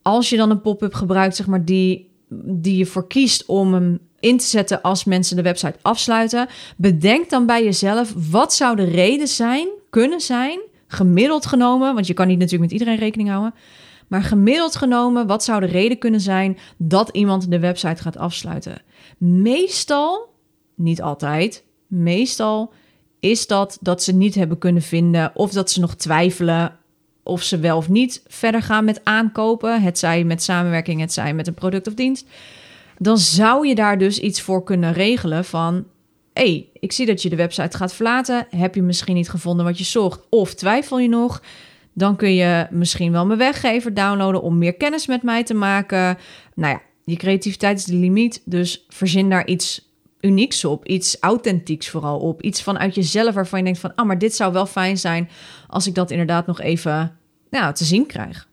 als 0.02 0.30
je 0.30 0.38
dan 0.38 0.50
een 0.50 0.62
pop-up 0.62 0.94
gebruikt, 0.94 1.36
zeg 1.36 1.48
maar, 1.48 1.66
die, 1.66 2.12
die 2.46 2.78
je 2.78 2.86
voor 2.86 3.08
kiest 3.08 3.46
om 3.46 3.74
hem 3.74 4.00
in 4.20 4.38
te 4.38 4.46
zetten 4.46 4.82
als 4.82 5.04
mensen 5.04 5.36
de 5.36 5.42
website 5.42 5.76
afsluiten, 5.82 6.48
bedenk 6.78 7.30
dan 7.30 7.46
bij 7.46 7.64
jezelf 7.64 8.14
wat 8.32 8.54
zou 8.54 8.76
de 8.76 8.84
reden 8.84 9.28
zijn, 9.28 9.68
kunnen 9.90 10.22
zijn, 10.22 10.60
gemiddeld 10.88 11.46
genomen, 11.46 11.94
want 11.94 12.08
je 12.08 12.14
kan 12.14 12.28
niet 12.28 12.40
natuurlijk 12.40 12.72
met 12.72 12.80
iedereen 12.80 13.00
rekening 13.00 13.30
houden, 13.30 13.54
maar 14.08 14.24
gemiddeld 14.24 14.76
genomen, 14.76 15.28
wat 15.28 15.44
zou 15.44 15.60
de 15.60 15.66
reden 15.66 15.98
kunnen 15.98 16.22
zijn 16.22 16.58
dat 16.78 17.10
iemand 17.10 17.52
de 17.52 17.60
website 17.60 18.02
gaat 18.02 18.18
afsluiten? 18.18 18.82
Meestal, 19.18 20.30
niet 20.76 21.02
altijd, 21.02 21.64
meestal 21.88 22.74
is 23.26 23.48
dat 23.48 23.78
dat 23.82 24.04
ze 24.04 24.14
niet 24.14 24.36
hebben 24.36 24.58
kunnen 24.58 24.82
vinden 24.82 25.32
of 25.34 25.52
dat 25.52 25.72
ze 25.72 25.80
nog 25.80 25.96
twijfelen 25.96 26.78
of 27.24 27.44
ze 27.44 27.60
wel 27.60 27.78
of 27.78 27.90
niet 27.90 28.24
verder 28.28 28.62
gaan 28.62 28.86
met 28.86 29.02
aankopen, 29.04 29.82
het 29.82 30.00
zij 30.00 30.24
met 30.24 30.44
samenwerking, 30.44 31.00
het 31.00 31.14
zij 31.14 31.34
met 31.34 31.48
een 31.48 31.54
product 31.54 31.88
of 31.88 31.94
dienst, 31.94 32.28
dan 32.98 33.18
zou 33.18 33.68
je 33.68 33.76
daar 33.76 33.98
dus 33.98 34.20
iets 34.20 34.42
voor 34.42 34.64
kunnen 34.64 34.94
regelen 34.94 35.46
van 35.46 35.86
hey, 36.34 36.68
ik 36.80 36.92
zie 36.92 37.06
dat 37.06 37.22
je 37.22 37.30
de 37.30 37.36
website 37.36 37.78
gaat 37.78 37.94
verlaten. 37.94 38.48
Heb 38.50 38.76
je 38.76 38.82
misschien 38.82 39.16
niet 39.16 39.30
gevonden 39.30 39.66
wat 39.66 39.78
je 39.78 39.84
zocht? 39.84 40.22
Of 40.30 40.54
twijfel 40.54 41.00
je 41.00 41.10
nog? 41.10 41.42
Dan 41.94 42.16
kun 42.16 42.34
je 42.34 42.68
misschien 42.70 43.12
wel 43.12 43.26
mijn 43.26 43.40
weggever 43.40 43.94
downloaden 43.94 44.42
om 44.42 44.58
meer 44.58 44.74
kennis 44.74 45.08
met 45.08 45.24
mij 45.24 45.44
te 45.44 45.54
maken. 45.54 46.18
Nou 46.56 46.74
ja, 46.74 46.82
je 47.04 47.16
creativiteit 47.16 47.78
is 47.78 47.86
de 47.86 47.96
limiet. 47.96 48.42
Dus 48.46 48.86
verzin 48.90 49.30
daar 49.30 49.48
iets 49.48 49.86
unieks 50.26 50.66
op, 50.66 50.86
iets 50.86 51.18
authentieks 51.20 51.90
vooral 51.90 52.20
op, 52.20 52.42
iets 52.42 52.64
vanuit 52.64 52.96
jezelf 52.96 53.34
waarvan 53.34 53.60
je 53.60 53.66
denkt 53.66 53.80
van, 53.80 53.96
ah, 53.96 54.06
maar 54.06 54.18
dit 54.18 54.36
zou 54.36 54.54
wel 54.54 54.66
fijn 54.66 54.98
zijn 54.98 55.30
als 55.68 55.88
ik 55.88 55.96
dat 55.96 56.12
inderdaad 56.12 56.48
nog 56.48 56.62
even 56.62 57.18
nou, 57.50 57.74
te 57.74 57.84
zien 57.84 58.06
krijg. 58.06 58.48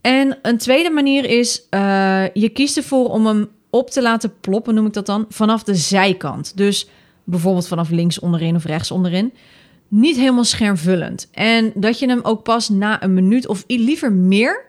En 0.00 0.38
een 0.42 0.58
tweede 0.58 0.90
manier 0.90 1.24
is, 1.24 1.66
uh, 1.70 2.24
je 2.32 2.48
kiest 2.48 2.76
ervoor 2.76 3.08
om 3.08 3.26
hem 3.26 3.48
op 3.70 3.90
te 3.90 4.02
laten 4.02 4.32
ploppen, 4.40 4.74
noem 4.74 4.86
ik 4.86 4.92
dat 4.92 5.06
dan, 5.06 5.26
vanaf 5.28 5.62
de 5.62 5.74
zijkant. 5.74 6.56
Dus 6.56 6.88
bijvoorbeeld 7.24 7.68
vanaf 7.68 7.90
links 7.90 8.18
onderin 8.18 8.56
of 8.56 8.64
rechts 8.64 8.90
onderin. 8.90 9.32
Niet 9.88 10.16
helemaal 10.16 10.44
schermvullend. 10.44 11.28
En 11.32 11.72
dat 11.74 11.98
je 11.98 12.08
hem 12.08 12.20
ook 12.22 12.42
pas 12.42 12.68
na 12.68 13.02
een 13.02 13.14
minuut 13.14 13.46
of 13.46 13.64
liever 13.66 14.12
meer, 14.12 14.64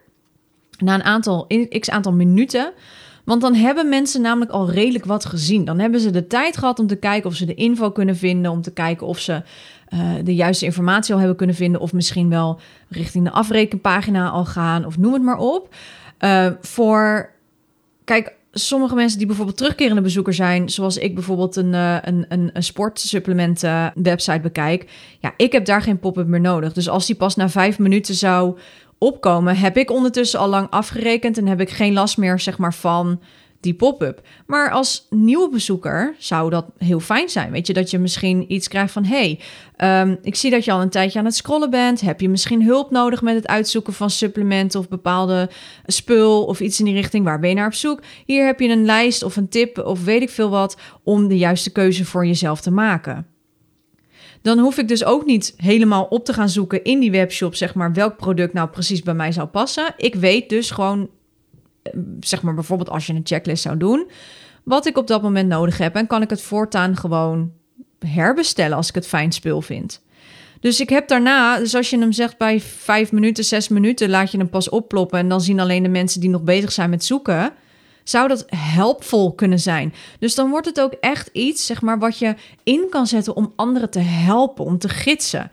na 0.77 0.93
een 0.93 1.03
aantal, 1.03 1.47
x 1.79 1.89
aantal 1.89 2.13
minuten, 2.13 2.73
want 3.29 3.41
dan 3.41 3.53
hebben 3.53 3.89
mensen 3.89 4.21
namelijk 4.21 4.51
al 4.51 4.71
redelijk 4.71 5.05
wat 5.05 5.25
gezien. 5.25 5.65
Dan 5.65 5.79
hebben 5.79 5.99
ze 5.99 6.11
de 6.11 6.27
tijd 6.27 6.57
gehad 6.57 6.79
om 6.79 6.87
te 6.87 6.95
kijken 6.95 7.29
of 7.29 7.35
ze 7.35 7.45
de 7.45 7.53
info 7.53 7.91
kunnen 7.91 8.15
vinden, 8.15 8.51
om 8.51 8.61
te 8.61 8.71
kijken 8.71 9.07
of 9.07 9.19
ze 9.19 9.41
uh, 9.93 9.99
de 10.23 10.35
juiste 10.35 10.65
informatie 10.65 11.13
al 11.13 11.19
hebben 11.19 11.37
kunnen 11.37 11.55
vinden, 11.55 11.81
of 11.81 11.93
misschien 11.93 12.29
wel 12.29 12.59
richting 12.87 13.23
de 13.23 13.31
afrekenpagina 13.31 14.29
al 14.29 14.45
gaan, 14.45 14.85
of 14.85 14.97
noem 14.97 15.13
het 15.13 15.21
maar 15.21 15.37
op. 15.37 15.75
Uh, 16.19 16.47
voor, 16.61 17.29
kijk, 18.03 18.33
sommige 18.51 18.95
mensen 18.95 19.17
die 19.17 19.27
bijvoorbeeld 19.27 19.57
terugkerende 19.57 20.01
bezoeker 20.01 20.33
zijn, 20.33 20.69
zoals 20.69 20.97
ik 20.97 21.13
bijvoorbeeld 21.15 21.55
een, 21.55 21.73
uh, 21.73 21.97
een, 22.01 22.25
een, 22.29 22.49
een 22.53 22.63
sportsupplement 22.63 23.61
website 23.95 24.39
bekijk, 24.41 24.89
ja, 25.19 25.33
ik 25.37 25.51
heb 25.51 25.65
daar 25.65 25.81
geen 25.81 25.99
pop-up 25.99 26.27
meer 26.27 26.41
nodig. 26.41 26.73
Dus 26.73 26.89
als 26.89 27.05
die 27.05 27.15
pas 27.15 27.35
na 27.35 27.49
vijf 27.49 27.79
minuten 27.79 28.15
zou 28.15 28.57
opkomen, 28.99 29.57
heb 29.57 29.77
ik 29.77 29.91
ondertussen 29.91 30.39
al 30.39 30.47
lang 30.47 30.69
afgerekend 30.69 31.37
en 31.37 31.47
heb 31.47 31.61
ik 31.61 31.69
geen 31.69 31.93
last 31.93 32.17
meer 32.17 32.39
zeg 32.39 32.57
maar, 32.57 32.73
van 32.73 33.19
die 33.59 33.73
pop-up. 33.73 34.21
Maar 34.45 34.71
als 34.71 35.07
nieuwe 35.09 35.49
bezoeker 35.49 36.15
zou 36.17 36.49
dat 36.49 36.65
heel 36.77 36.99
fijn 36.99 37.29
zijn. 37.29 37.51
Weet 37.51 37.67
je, 37.67 37.73
dat 37.73 37.89
je 37.91 37.99
misschien 37.99 38.53
iets 38.53 38.67
krijgt 38.67 38.93
van: 38.93 39.05
hey, 39.05 39.39
um, 39.77 40.17
ik 40.21 40.35
zie 40.35 40.51
dat 40.51 40.65
je 40.65 40.71
al 40.71 40.81
een 40.81 40.89
tijdje 40.89 41.19
aan 41.19 41.25
het 41.25 41.35
scrollen 41.35 41.69
bent. 41.69 42.01
Heb 42.01 42.21
je 42.21 42.29
misschien 42.29 42.63
hulp 42.63 42.91
nodig 42.91 43.21
met 43.21 43.35
het 43.35 43.47
uitzoeken 43.47 43.93
van 43.93 44.09
supplementen 44.09 44.79
of 44.79 44.87
bepaalde 44.87 45.49
spul 45.85 46.45
of 46.45 46.59
iets 46.59 46.79
in 46.79 46.85
die 46.85 46.93
richting? 46.93 47.25
Waar 47.25 47.39
ben 47.39 47.49
je 47.49 47.55
naar 47.55 47.65
op 47.65 47.73
zoek? 47.73 48.01
Hier 48.25 48.45
heb 48.45 48.59
je 48.59 48.69
een 48.69 48.85
lijst 48.85 49.23
of 49.23 49.35
een 49.35 49.49
tip 49.49 49.77
of 49.77 50.03
weet 50.03 50.21
ik 50.21 50.29
veel 50.29 50.49
wat 50.49 50.77
om 51.03 51.27
de 51.27 51.37
juiste 51.37 51.71
keuze 51.71 52.05
voor 52.05 52.25
jezelf 52.25 52.61
te 52.61 52.71
maken 52.71 53.27
dan 54.41 54.59
hoef 54.59 54.77
ik 54.77 54.87
dus 54.87 55.03
ook 55.03 55.25
niet 55.25 55.53
helemaal 55.57 56.03
op 56.03 56.25
te 56.25 56.33
gaan 56.33 56.49
zoeken 56.49 56.83
in 56.83 56.99
die 56.99 57.11
webshop, 57.11 57.55
zeg 57.55 57.75
maar, 57.75 57.93
welk 57.93 58.17
product 58.17 58.53
nou 58.53 58.69
precies 58.69 59.01
bij 59.01 59.13
mij 59.13 59.31
zou 59.31 59.47
passen. 59.47 59.93
Ik 59.97 60.15
weet 60.15 60.49
dus 60.49 60.71
gewoon, 60.71 61.09
eh, 61.81 61.91
zeg 62.19 62.41
maar, 62.41 62.53
bijvoorbeeld 62.53 62.89
als 62.89 63.07
je 63.07 63.13
een 63.13 63.21
checklist 63.23 63.63
zou 63.63 63.77
doen, 63.77 64.09
wat 64.63 64.85
ik 64.85 64.97
op 64.97 65.07
dat 65.07 65.21
moment 65.21 65.49
nodig 65.49 65.77
heb. 65.77 65.95
En 65.95 66.07
kan 66.07 66.21
ik 66.21 66.29
het 66.29 66.41
voortaan 66.41 66.97
gewoon 66.97 67.51
herbestellen 67.99 68.77
als 68.77 68.89
ik 68.89 68.95
het 68.95 69.07
fijn 69.07 69.31
spul 69.31 69.61
vind. 69.61 70.01
Dus 70.59 70.79
ik 70.79 70.89
heb 70.89 71.07
daarna, 71.07 71.57
dus 71.57 71.75
als 71.75 71.89
je 71.89 71.99
hem 71.99 72.11
zegt 72.11 72.37
bij 72.37 72.59
vijf 72.61 73.11
minuten, 73.11 73.43
zes 73.43 73.67
minuten, 73.67 74.09
laat 74.09 74.31
je 74.31 74.37
hem 74.37 74.49
pas 74.49 74.69
opploppen. 74.69 75.19
En 75.19 75.29
dan 75.29 75.41
zien 75.41 75.59
alleen 75.59 75.83
de 75.83 75.89
mensen 75.89 76.21
die 76.21 76.29
nog 76.29 76.43
bezig 76.43 76.71
zijn 76.71 76.89
met 76.89 77.05
zoeken 77.05 77.53
zou 78.03 78.27
dat 78.27 78.45
helpvol 78.55 79.33
kunnen 79.33 79.59
zijn. 79.59 79.93
Dus 80.19 80.35
dan 80.35 80.49
wordt 80.49 80.65
het 80.65 80.81
ook 80.81 80.93
echt 80.93 81.29
iets, 81.33 81.65
zeg 81.65 81.81
maar, 81.81 81.99
wat 81.99 82.17
je 82.17 82.35
in 82.63 82.87
kan 82.89 83.07
zetten 83.07 83.35
om 83.35 83.53
anderen 83.55 83.89
te 83.89 83.99
helpen, 83.99 84.65
om 84.65 84.77
te 84.77 84.89
gidsen. 84.89 85.51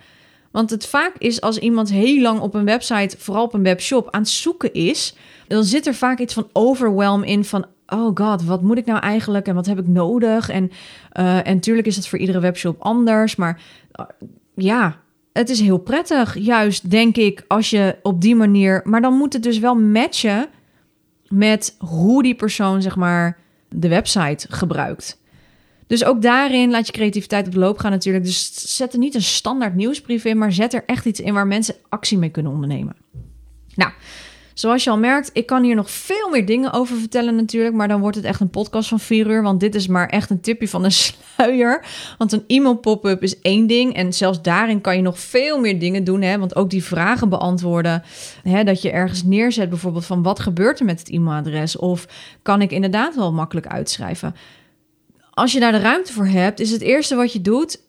Want 0.50 0.70
het 0.70 0.86
vaak 0.86 1.12
is 1.18 1.40
als 1.40 1.58
iemand 1.58 1.90
heel 1.90 2.20
lang 2.20 2.40
op 2.40 2.54
een 2.54 2.64
website, 2.64 3.16
vooral 3.18 3.44
op 3.44 3.54
een 3.54 3.62
webshop, 3.62 4.10
aan 4.10 4.20
het 4.20 4.30
zoeken 4.30 4.72
is, 4.72 5.14
dan 5.48 5.64
zit 5.64 5.86
er 5.86 5.94
vaak 5.94 6.18
iets 6.18 6.34
van 6.34 6.48
overwhelm 6.52 7.22
in 7.22 7.44
van. 7.44 7.66
Oh 7.88 8.10
god, 8.14 8.44
wat 8.44 8.62
moet 8.62 8.78
ik 8.78 8.86
nou 8.86 9.00
eigenlijk 9.00 9.46
en 9.46 9.54
wat 9.54 9.66
heb 9.66 9.78
ik 9.78 9.86
nodig? 9.86 10.48
En, 10.48 10.70
uh, 11.18 11.46
en 11.46 11.60
tuurlijk 11.60 11.86
is 11.86 11.96
het 11.96 12.08
voor 12.08 12.18
iedere 12.18 12.40
webshop 12.40 12.76
anders, 12.78 13.36
maar 13.36 13.60
uh, 14.00 14.06
ja, 14.54 14.96
het 15.32 15.48
is 15.48 15.60
heel 15.60 15.78
prettig, 15.78 16.38
juist 16.38 16.90
denk 16.90 17.16
ik, 17.16 17.44
als 17.48 17.70
je 17.70 17.96
op 18.02 18.20
die 18.20 18.36
manier. 18.36 18.80
Maar 18.84 19.00
dan 19.00 19.14
moet 19.14 19.32
het 19.32 19.42
dus 19.42 19.58
wel 19.58 19.74
matchen 19.74 20.46
met 21.28 21.76
hoe 21.78 22.22
die 22.22 22.34
persoon, 22.34 22.82
zeg 22.82 22.96
maar, 22.96 23.38
de 23.68 23.88
website 23.88 24.46
gebruikt. 24.50 25.20
Dus 25.86 26.04
ook 26.04 26.22
daarin 26.22 26.70
laat 26.70 26.86
je 26.86 26.92
creativiteit 26.92 27.46
op 27.46 27.52
de 27.52 27.58
loop 27.58 27.78
gaan 27.78 27.90
natuurlijk. 27.90 28.24
Dus 28.24 28.76
zet 28.76 28.92
er 28.92 28.98
niet 28.98 29.14
een 29.14 29.22
standaard 29.22 29.74
nieuwsbrief 29.74 30.24
in, 30.24 30.38
maar 30.38 30.52
zet 30.52 30.74
er 30.74 30.82
echt 30.86 31.04
iets 31.04 31.20
in 31.20 31.34
waar 31.34 31.46
mensen 31.46 31.74
actie 31.88 32.18
mee 32.18 32.30
kunnen 32.30 32.52
ondernemen. 32.52 32.96
Nou, 33.74 33.92
Zoals 34.58 34.84
je 34.84 34.90
al 34.90 34.98
merkt, 34.98 35.30
ik 35.32 35.46
kan 35.46 35.62
hier 35.62 35.74
nog 35.74 35.90
veel 35.90 36.28
meer 36.30 36.46
dingen 36.46 36.72
over 36.72 36.96
vertellen 36.96 37.36
natuurlijk, 37.36 37.74
maar 37.74 37.88
dan 37.88 38.00
wordt 38.00 38.16
het 38.16 38.24
echt 38.24 38.40
een 38.40 38.50
podcast 38.50 38.88
van 38.88 39.00
vier 39.00 39.26
uur, 39.26 39.42
want 39.42 39.60
dit 39.60 39.74
is 39.74 39.86
maar 39.86 40.08
echt 40.08 40.30
een 40.30 40.40
tipje 40.40 40.68
van 40.68 40.82
de 40.82 40.90
sluier. 41.34 41.84
Want 42.18 42.32
een 42.32 42.44
e-mail 42.46 42.76
pop-up 42.76 43.22
is 43.22 43.40
één 43.40 43.66
ding 43.66 43.94
en 43.94 44.12
zelfs 44.12 44.42
daarin 44.42 44.80
kan 44.80 44.96
je 44.96 45.02
nog 45.02 45.18
veel 45.18 45.60
meer 45.60 45.78
dingen 45.78 46.04
doen, 46.04 46.22
hè? 46.22 46.38
want 46.38 46.56
ook 46.56 46.70
die 46.70 46.84
vragen 46.84 47.28
beantwoorden, 47.28 48.02
hè? 48.42 48.64
dat 48.64 48.82
je 48.82 48.90
ergens 48.90 49.22
neerzet 49.22 49.68
bijvoorbeeld 49.68 50.06
van 50.06 50.22
wat 50.22 50.40
gebeurt 50.40 50.78
er 50.78 50.84
met 50.84 50.98
het 50.98 51.08
e-mailadres 51.08 51.76
of 51.76 52.06
kan 52.42 52.62
ik 52.62 52.70
inderdaad 52.70 53.14
wel 53.14 53.32
makkelijk 53.32 53.66
uitschrijven. 53.66 54.34
Als 55.30 55.52
je 55.52 55.60
daar 55.60 55.72
de 55.72 55.78
ruimte 55.78 56.12
voor 56.12 56.26
hebt, 56.26 56.60
is 56.60 56.70
het 56.70 56.82
eerste 56.82 57.14
wat 57.14 57.32
je 57.32 57.40
doet, 57.40 57.80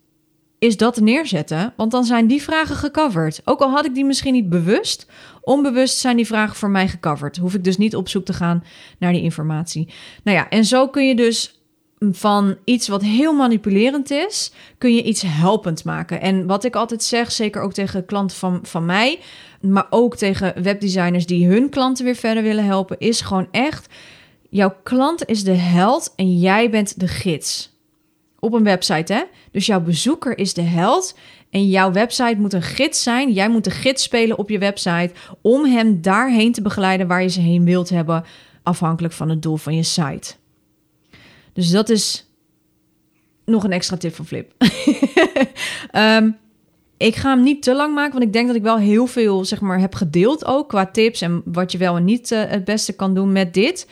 is 0.59 0.77
dat 0.77 0.99
neerzetten. 0.99 1.73
Want 1.77 1.91
dan 1.91 2.03
zijn 2.03 2.27
die 2.27 2.41
vragen 2.41 2.75
gecoverd. 2.75 3.41
Ook 3.45 3.59
al 3.59 3.69
had 3.69 3.85
ik 3.85 3.93
die 3.93 4.05
misschien 4.05 4.33
niet 4.33 4.49
bewust, 4.49 5.07
onbewust 5.41 5.97
zijn 5.97 6.15
die 6.15 6.25
vragen 6.25 6.55
voor 6.55 6.69
mij 6.69 6.87
gecoverd. 6.87 7.37
Hoef 7.37 7.53
ik 7.53 7.63
dus 7.63 7.77
niet 7.77 7.95
op 7.95 8.09
zoek 8.09 8.25
te 8.25 8.33
gaan 8.33 8.63
naar 8.99 9.11
die 9.13 9.21
informatie. 9.21 9.93
Nou 10.23 10.37
ja, 10.37 10.49
en 10.49 10.65
zo 10.65 10.87
kun 10.87 11.07
je 11.07 11.15
dus 11.15 11.61
van 11.99 12.57
iets 12.63 12.87
wat 12.87 13.01
heel 13.01 13.33
manipulerend 13.33 14.11
is, 14.11 14.51
kun 14.77 14.95
je 14.95 15.03
iets 15.03 15.23
helpend 15.25 15.83
maken. 15.83 16.21
En 16.21 16.45
wat 16.45 16.63
ik 16.63 16.75
altijd 16.75 17.03
zeg, 17.03 17.31
zeker 17.31 17.61
ook 17.61 17.73
tegen 17.73 18.05
klanten 18.05 18.37
van, 18.37 18.59
van 18.63 18.85
mij, 18.85 19.19
maar 19.61 19.87
ook 19.89 20.15
tegen 20.15 20.63
webdesigners 20.63 21.25
die 21.25 21.47
hun 21.47 21.69
klanten 21.69 22.05
weer 22.05 22.15
verder 22.15 22.43
willen 22.43 22.65
helpen, 22.65 22.99
is 22.99 23.21
gewoon 23.21 23.47
echt: 23.51 23.93
jouw 24.49 24.75
klant 24.83 25.25
is 25.25 25.43
de 25.43 25.51
held 25.51 26.13
en 26.15 26.37
jij 26.37 26.69
bent 26.69 26.99
de 26.99 27.07
gids. 27.07 27.76
Op 28.39 28.53
een 28.53 28.63
website, 28.63 29.13
hè? 29.13 29.23
Dus 29.51 29.65
jouw 29.65 29.81
bezoeker 29.81 30.37
is 30.37 30.53
de 30.53 30.61
held 30.61 31.17
en 31.49 31.67
jouw 31.67 31.91
website 31.91 32.35
moet 32.37 32.53
een 32.53 32.61
gids 32.61 33.03
zijn. 33.03 33.31
Jij 33.31 33.49
moet 33.49 33.63
de 33.63 33.71
gids 33.71 34.03
spelen 34.03 34.37
op 34.37 34.49
je 34.49 34.59
website 34.59 35.11
om 35.41 35.65
hem 35.65 36.01
daarheen 36.01 36.51
te 36.51 36.61
begeleiden 36.61 37.07
waar 37.07 37.21
je 37.21 37.29
ze 37.29 37.41
heen 37.41 37.63
wilt 37.63 37.89
hebben, 37.89 38.23
afhankelijk 38.63 39.13
van 39.13 39.29
het 39.29 39.41
doel 39.41 39.57
van 39.57 39.75
je 39.75 39.83
site. 39.83 40.33
Dus 41.53 41.69
dat 41.69 41.89
is 41.89 42.29
nog 43.45 43.63
een 43.63 43.71
extra 43.71 43.97
tip 43.97 44.15
van 44.15 44.25
Flip. 44.25 44.53
um, 45.91 46.37
Ik 46.97 47.15
ga 47.15 47.29
hem 47.29 47.43
niet 47.43 47.63
te 47.63 47.75
lang 47.75 47.93
maken, 47.93 48.11
want 48.11 48.23
ik 48.23 48.33
denk 48.33 48.47
dat 48.47 48.55
ik 48.55 48.61
wel 48.61 48.77
heel 48.77 49.07
veel 49.07 49.45
zeg 49.45 49.61
maar, 49.61 49.79
heb 49.79 49.95
gedeeld 49.95 50.45
ook 50.45 50.69
qua 50.69 50.85
tips 50.85 51.21
en 51.21 51.41
wat 51.45 51.71
je 51.71 51.77
wel 51.77 51.95
en 51.95 52.05
niet 52.05 52.31
uh, 52.31 52.43
het 52.47 52.63
beste 52.63 52.93
kan 52.93 53.13
doen 53.13 53.31
met 53.31 53.53
dit. 53.53 53.87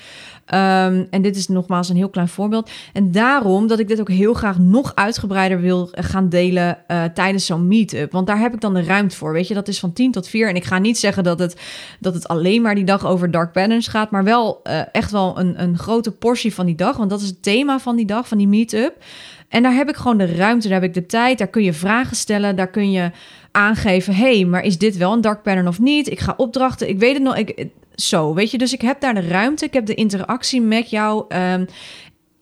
Um, 0.53 1.07
en 1.09 1.21
dit 1.21 1.35
is 1.35 1.47
nogmaals 1.47 1.89
een 1.89 1.95
heel 1.95 2.09
klein 2.09 2.27
voorbeeld. 2.27 2.69
En 2.93 3.11
daarom 3.11 3.67
dat 3.67 3.79
ik 3.79 3.87
dit 3.87 3.99
ook 3.99 4.09
heel 4.09 4.33
graag 4.33 4.59
nog 4.59 4.95
uitgebreider 4.95 5.59
wil 5.59 5.89
gaan 5.91 6.29
delen 6.29 6.77
uh, 6.87 7.03
tijdens 7.03 7.45
zo'n 7.45 7.67
meetup. 7.67 8.11
Want 8.11 8.27
daar 8.27 8.39
heb 8.39 8.53
ik 8.53 8.61
dan 8.61 8.73
de 8.73 8.83
ruimte 8.83 9.15
voor. 9.15 9.33
Weet 9.33 9.47
je, 9.47 9.53
dat 9.53 9.67
is 9.67 9.79
van 9.79 9.93
10 9.93 10.11
tot 10.11 10.27
4. 10.27 10.49
En 10.49 10.55
ik 10.55 10.63
ga 10.63 10.77
niet 10.77 10.97
zeggen 10.97 11.23
dat 11.23 11.39
het, 11.39 11.61
dat 11.99 12.13
het 12.13 12.27
alleen 12.27 12.61
maar 12.61 12.75
die 12.75 12.83
dag 12.83 13.05
over 13.05 13.31
dark 13.31 13.51
patterns 13.51 13.87
gaat. 13.87 14.11
Maar 14.11 14.23
wel 14.23 14.59
uh, 14.63 14.81
echt 14.91 15.11
wel 15.11 15.39
een, 15.39 15.61
een 15.61 15.77
grote 15.77 16.11
portie 16.11 16.53
van 16.53 16.65
die 16.65 16.75
dag. 16.75 16.97
Want 16.97 17.09
dat 17.09 17.21
is 17.21 17.27
het 17.27 17.43
thema 17.43 17.79
van 17.79 17.95
die 17.95 18.05
dag, 18.05 18.27
van 18.27 18.37
die 18.37 18.47
meetup. 18.47 19.03
En 19.49 19.63
daar 19.63 19.73
heb 19.73 19.89
ik 19.89 19.95
gewoon 19.95 20.17
de 20.17 20.35
ruimte, 20.35 20.67
daar 20.67 20.81
heb 20.81 20.89
ik 20.89 20.93
de 20.93 21.05
tijd, 21.05 21.37
daar 21.37 21.47
kun 21.47 21.63
je 21.63 21.73
vragen 21.73 22.15
stellen, 22.15 22.55
daar 22.55 22.69
kun 22.69 22.91
je 22.91 23.11
aangeven: 23.51 24.15
hey, 24.15 24.45
maar 24.45 24.63
is 24.63 24.77
dit 24.77 24.97
wel 24.97 25.13
een 25.13 25.21
dark 25.21 25.41
pattern 25.41 25.67
of 25.67 25.79
niet? 25.79 26.11
Ik 26.11 26.19
ga 26.19 26.33
opdrachten, 26.37 26.89
ik 26.89 26.99
weet 26.99 27.13
het 27.13 27.23
nog, 27.23 27.37
ik, 27.37 27.67
zo, 27.95 28.33
weet 28.33 28.51
je. 28.51 28.57
Dus 28.57 28.73
ik 28.73 28.81
heb 28.81 29.01
daar 29.01 29.13
de 29.13 29.27
ruimte, 29.27 29.65
ik 29.65 29.73
heb 29.73 29.85
de 29.85 29.95
interactie 29.95 30.61
met 30.61 30.89
jou. 30.89 31.25
Um, 31.35 31.65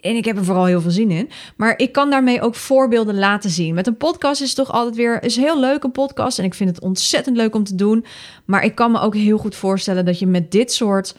en 0.04 0.16
ik 0.16 0.26
heb 0.26 0.38
er 0.38 0.46
vooral 0.46 0.66
heel 0.66 0.82
veel 0.82 0.92
zin 0.92 1.12
in. 1.12 1.30
Maar 1.58 1.78
ik 1.78 1.92
kan 1.92 2.10
daarmee 2.10 2.42
ook 2.42 2.56
voorbeelden 2.56 3.16
laten 3.16 3.50
zien. 3.50 3.74
Met 3.74 3.88
een 3.88 3.98
podcast 3.98 4.42
is 4.42 4.48
het 4.48 4.58
toch 4.58 4.72
altijd 4.72 4.96
weer 4.96 5.24
is 5.24 5.36
heel 5.36 5.60
leuk 5.60 5.84
een 5.84 5.92
podcast. 5.92 6.40
En 6.40 6.46
ik 6.46 6.54
vind 6.54 6.70
het 6.70 6.80
ontzettend 6.80 7.38
leuk 7.38 7.56
om 7.56 7.64
te 7.64 7.76
doen. 7.76 8.06
Maar 8.46 8.64
ik 8.64 8.76
kan 8.76 8.92
me 8.92 9.00
ook 9.00 9.16
heel 9.16 9.38
goed 9.38 9.56
voorstellen 9.56 10.06
dat 10.06 10.20
je 10.20 10.28
met 10.28 10.52
dit 10.52 10.74
soort 10.74 11.16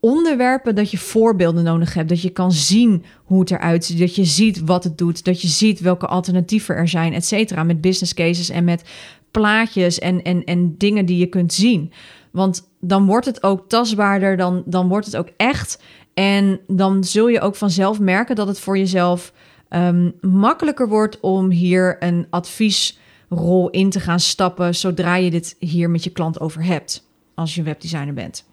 onderwerpen 0.00 0.74
dat 0.74 0.90
je 0.90 0.98
voorbeelden 0.98 1.64
nodig 1.64 1.94
hebt. 1.94 2.08
Dat 2.08 2.22
je 2.22 2.30
kan 2.30 2.52
zien 2.52 3.04
hoe 3.24 3.40
het 3.40 3.50
eruit 3.50 3.84
ziet. 3.84 3.98
Dat 3.98 4.14
je 4.14 4.24
ziet 4.24 4.60
wat 4.60 4.84
het 4.84 4.98
doet. 4.98 5.24
Dat 5.24 5.42
je 5.42 5.48
ziet 5.48 5.80
welke 5.80 6.06
alternatieven 6.06 6.74
er 6.74 6.88
zijn, 6.88 7.12
et 7.12 7.26
cetera. 7.26 7.62
Met 7.62 7.80
business 7.80 8.14
cases 8.14 8.48
en 8.48 8.64
met 8.64 8.82
plaatjes 9.30 9.98
en, 9.98 10.22
en, 10.22 10.44
en 10.44 10.74
dingen 10.78 11.06
die 11.06 11.18
je 11.18 11.26
kunt 11.26 11.52
zien. 11.52 11.92
Want 12.32 12.68
dan 12.80 13.06
wordt 13.06 13.26
het 13.26 13.42
ook 13.42 13.68
tastbaarder, 13.68 14.36
dan, 14.36 14.62
dan 14.66 14.88
wordt 14.88 15.06
het 15.06 15.16
ook 15.16 15.28
echt. 15.36 15.82
En 16.14 16.60
dan 16.66 17.04
zul 17.04 17.28
je 17.28 17.40
ook 17.40 17.54
vanzelf 17.54 18.00
merken 18.00 18.36
dat 18.36 18.46
het 18.46 18.60
voor 18.60 18.78
jezelf 18.78 19.32
um, 19.70 20.12
makkelijker 20.20 20.88
wordt 20.88 21.20
om 21.20 21.50
hier 21.50 21.96
een 22.00 22.26
adviesrol 22.30 23.70
in 23.70 23.90
te 23.90 24.00
gaan 24.00 24.20
stappen 24.20 24.74
zodra 24.74 25.16
je 25.16 25.30
dit 25.30 25.56
hier 25.58 25.90
met 25.90 26.04
je 26.04 26.10
klant 26.10 26.40
over 26.40 26.64
hebt, 26.64 27.06
als 27.34 27.54
je 27.54 27.62
webdesigner 27.62 28.14
bent. 28.14 28.44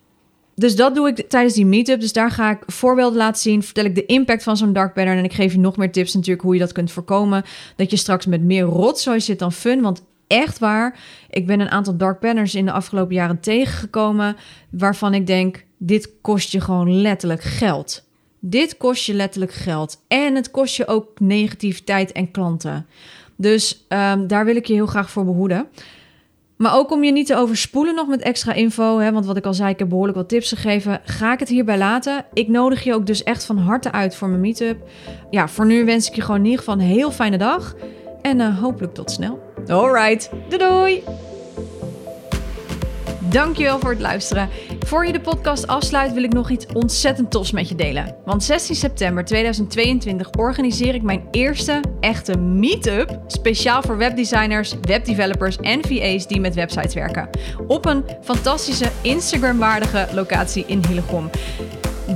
Dus 0.59 0.75
dat 0.75 0.95
doe 0.95 1.07
ik 1.07 1.29
tijdens 1.29 1.53
die 1.53 1.65
meetup. 1.65 1.99
Dus 1.99 2.13
daar 2.13 2.31
ga 2.31 2.51
ik 2.51 2.63
voorbeelden 2.65 3.17
laten 3.17 3.41
zien. 3.41 3.63
Vertel 3.63 3.85
ik 3.85 3.95
de 3.95 4.05
impact 4.05 4.43
van 4.43 4.57
zo'n 4.57 4.73
dark 4.73 4.93
pattern. 4.93 5.17
En 5.17 5.23
ik 5.23 5.33
geef 5.33 5.51
je 5.51 5.59
nog 5.59 5.77
meer 5.77 5.91
tips 5.91 6.13
natuurlijk 6.13 6.41
hoe 6.41 6.53
je 6.53 6.59
dat 6.59 6.71
kunt 6.71 6.91
voorkomen. 6.91 7.43
Dat 7.75 7.91
je 7.91 7.97
straks 7.97 8.25
met 8.25 8.41
meer 8.41 8.63
rotzooi 8.63 9.19
zit 9.19 9.39
dan 9.39 9.51
fun. 9.51 9.81
Want 9.81 10.03
echt 10.29 10.59
waar, 10.59 10.99
ik 11.29 11.47
ben 11.47 11.59
een 11.59 11.69
aantal 11.69 11.97
dark 11.97 12.19
patterns 12.19 12.55
in 12.55 12.65
de 12.65 12.71
afgelopen 12.71 13.15
jaren 13.15 13.39
tegengekomen. 13.39 14.35
Waarvan 14.69 15.13
ik 15.13 15.27
denk, 15.27 15.65
dit 15.77 16.11
kost 16.21 16.51
je 16.51 16.61
gewoon 16.61 17.01
letterlijk 17.01 17.41
geld. 17.41 18.07
Dit 18.39 18.77
kost 18.77 19.05
je 19.05 19.13
letterlijk 19.13 19.53
geld. 19.53 20.03
En 20.07 20.35
het 20.35 20.51
kost 20.51 20.75
je 20.75 20.87
ook 20.87 21.19
negativiteit 21.19 22.11
en 22.11 22.31
klanten. 22.31 22.85
Dus 23.35 23.85
um, 23.89 24.27
daar 24.27 24.45
wil 24.45 24.55
ik 24.55 24.65
je 24.65 24.73
heel 24.73 24.85
graag 24.85 25.11
voor 25.11 25.25
behoeden. 25.25 25.67
Maar 26.57 26.75
ook 26.75 26.91
om 26.91 27.03
je 27.03 27.11
niet 27.11 27.27
te 27.27 27.35
overspoelen 27.35 27.95
nog 27.95 28.07
met 28.07 28.21
extra 28.21 28.53
info, 28.53 28.97
hè, 28.97 29.11
want 29.11 29.25
wat 29.25 29.37
ik 29.37 29.45
al 29.45 29.53
zei, 29.53 29.71
ik 29.71 29.79
heb 29.79 29.89
behoorlijk 29.89 30.17
wat 30.17 30.29
tips 30.29 30.49
gegeven, 30.49 31.01
ga 31.03 31.33
ik 31.33 31.39
het 31.39 31.49
hierbij 31.49 31.77
laten. 31.77 32.25
Ik 32.33 32.47
nodig 32.47 32.83
je 32.83 32.93
ook 32.93 33.05
dus 33.05 33.23
echt 33.23 33.45
van 33.45 33.57
harte 33.57 33.91
uit 33.91 34.15
voor 34.15 34.27
mijn 34.27 34.41
meetup. 34.41 34.89
Ja, 35.29 35.47
voor 35.47 35.65
nu 35.65 35.85
wens 35.85 36.07
ik 36.07 36.15
je 36.15 36.21
gewoon 36.21 36.39
in 36.39 36.45
ieder 36.45 36.59
geval 36.59 36.73
een 36.73 36.79
heel 36.79 37.11
fijne 37.11 37.37
dag 37.37 37.75
en 38.21 38.39
uh, 38.39 38.59
hopelijk 38.59 38.93
tot 38.93 39.11
snel. 39.11 39.48
Alright, 39.67 40.29
doei 40.49 40.57
doei! 40.57 41.03
Dankjewel 43.29 43.79
voor 43.79 43.89
het 43.89 43.99
luisteren. 43.99 44.49
Voor 44.79 45.05
je 45.05 45.11
de 45.11 45.21
podcast 45.21 45.67
afsluit 45.67 46.13
wil 46.13 46.23
ik 46.23 46.33
nog 46.33 46.49
iets 46.49 46.65
ontzettend 46.73 47.31
tofs 47.31 47.51
met 47.51 47.69
je 47.69 47.75
delen. 47.75 48.15
Want 48.25 48.43
16 48.43 48.75
september 48.75 49.25
2022 49.25 50.29
organiseer 50.29 50.95
ik 50.95 51.01
mijn 51.01 51.27
eerste 51.31 51.81
echte 51.99 52.37
meetup. 52.37 53.19
Speciaal 53.27 53.81
voor 53.81 53.97
webdesigners, 53.97 54.75
webdevelopers 54.81 55.57
en 55.57 55.81
VA's 55.87 56.27
die 56.27 56.39
met 56.39 56.55
websites 56.55 56.93
werken. 56.93 57.29
Op 57.67 57.85
een 57.85 58.03
fantastische 58.23 58.89
Instagram-waardige 59.01 60.07
locatie 60.13 60.63
in 60.67 60.81
Hillegom. 60.87 61.29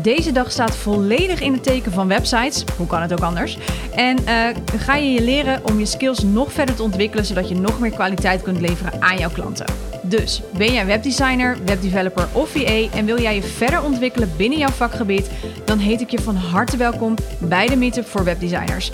Deze 0.03 0.31
dag 0.31 0.51
staat 0.51 0.75
volledig 0.75 1.41
in 1.41 1.53
het 1.53 1.63
teken 1.63 1.91
van 1.91 2.07
websites. 2.07 2.63
Hoe 2.77 2.87
kan 2.87 3.01
het 3.01 3.13
ook 3.13 3.19
anders? 3.19 3.57
En 3.95 4.17
uh, 4.19 4.47
ga 4.77 4.95
je 4.95 5.11
je 5.11 5.21
leren 5.21 5.61
om 5.65 5.79
je 5.79 5.85
skills 5.85 6.23
nog 6.23 6.53
verder 6.53 6.75
te 6.75 6.83
ontwikkelen, 6.83 7.25
zodat 7.25 7.49
je 7.49 7.55
nog 7.55 7.79
meer 7.79 7.91
kwaliteit 7.91 8.41
kunt 8.41 8.61
leveren 8.61 9.01
aan 9.01 9.17
jouw 9.17 9.29
klanten. 9.29 9.65
Dus 10.01 10.41
ben 10.57 10.73
jij 10.73 10.85
webdesigner, 10.85 11.57
webdeveloper 11.65 12.27
of 12.31 12.49
VA 12.49 12.89
en 12.93 13.05
wil 13.05 13.21
jij 13.21 13.35
je 13.35 13.43
verder 13.43 13.83
ontwikkelen 13.83 14.31
binnen 14.37 14.59
jouw 14.59 14.69
vakgebied, 14.69 15.29
dan 15.65 15.77
heet 15.77 16.01
ik 16.01 16.09
je 16.09 16.21
van 16.21 16.35
harte 16.35 16.77
welkom 16.77 17.15
bij 17.39 17.67
de 17.67 17.75
Meetup 17.75 18.07
voor 18.07 18.23
Webdesigners. 18.23 18.91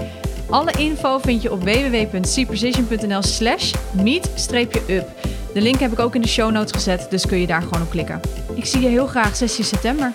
Alle 0.49 0.71
info 0.77 1.17
vind 1.17 1.41
je 1.41 1.51
op 1.51 1.63
www.cprecision.nl 1.63 3.21
slash 3.21 3.73
meet-up. 3.91 5.09
De 5.53 5.61
link 5.61 5.79
heb 5.79 5.91
ik 5.91 5.99
ook 5.99 6.15
in 6.15 6.21
de 6.21 6.27
show 6.27 6.51
notes 6.51 6.71
gezet, 6.71 7.07
dus 7.09 7.25
kun 7.25 7.39
je 7.39 7.47
daar 7.47 7.61
gewoon 7.61 7.81
op 7.81 7.89
klikken. 7.89 8.19
Ik 8.53 8.65
zie 8.65 8.81
je 8.81 8.87
heel 8.87 9.07
graag 9.07 9.35
16 9.35 9.63
september. 9.63 10.13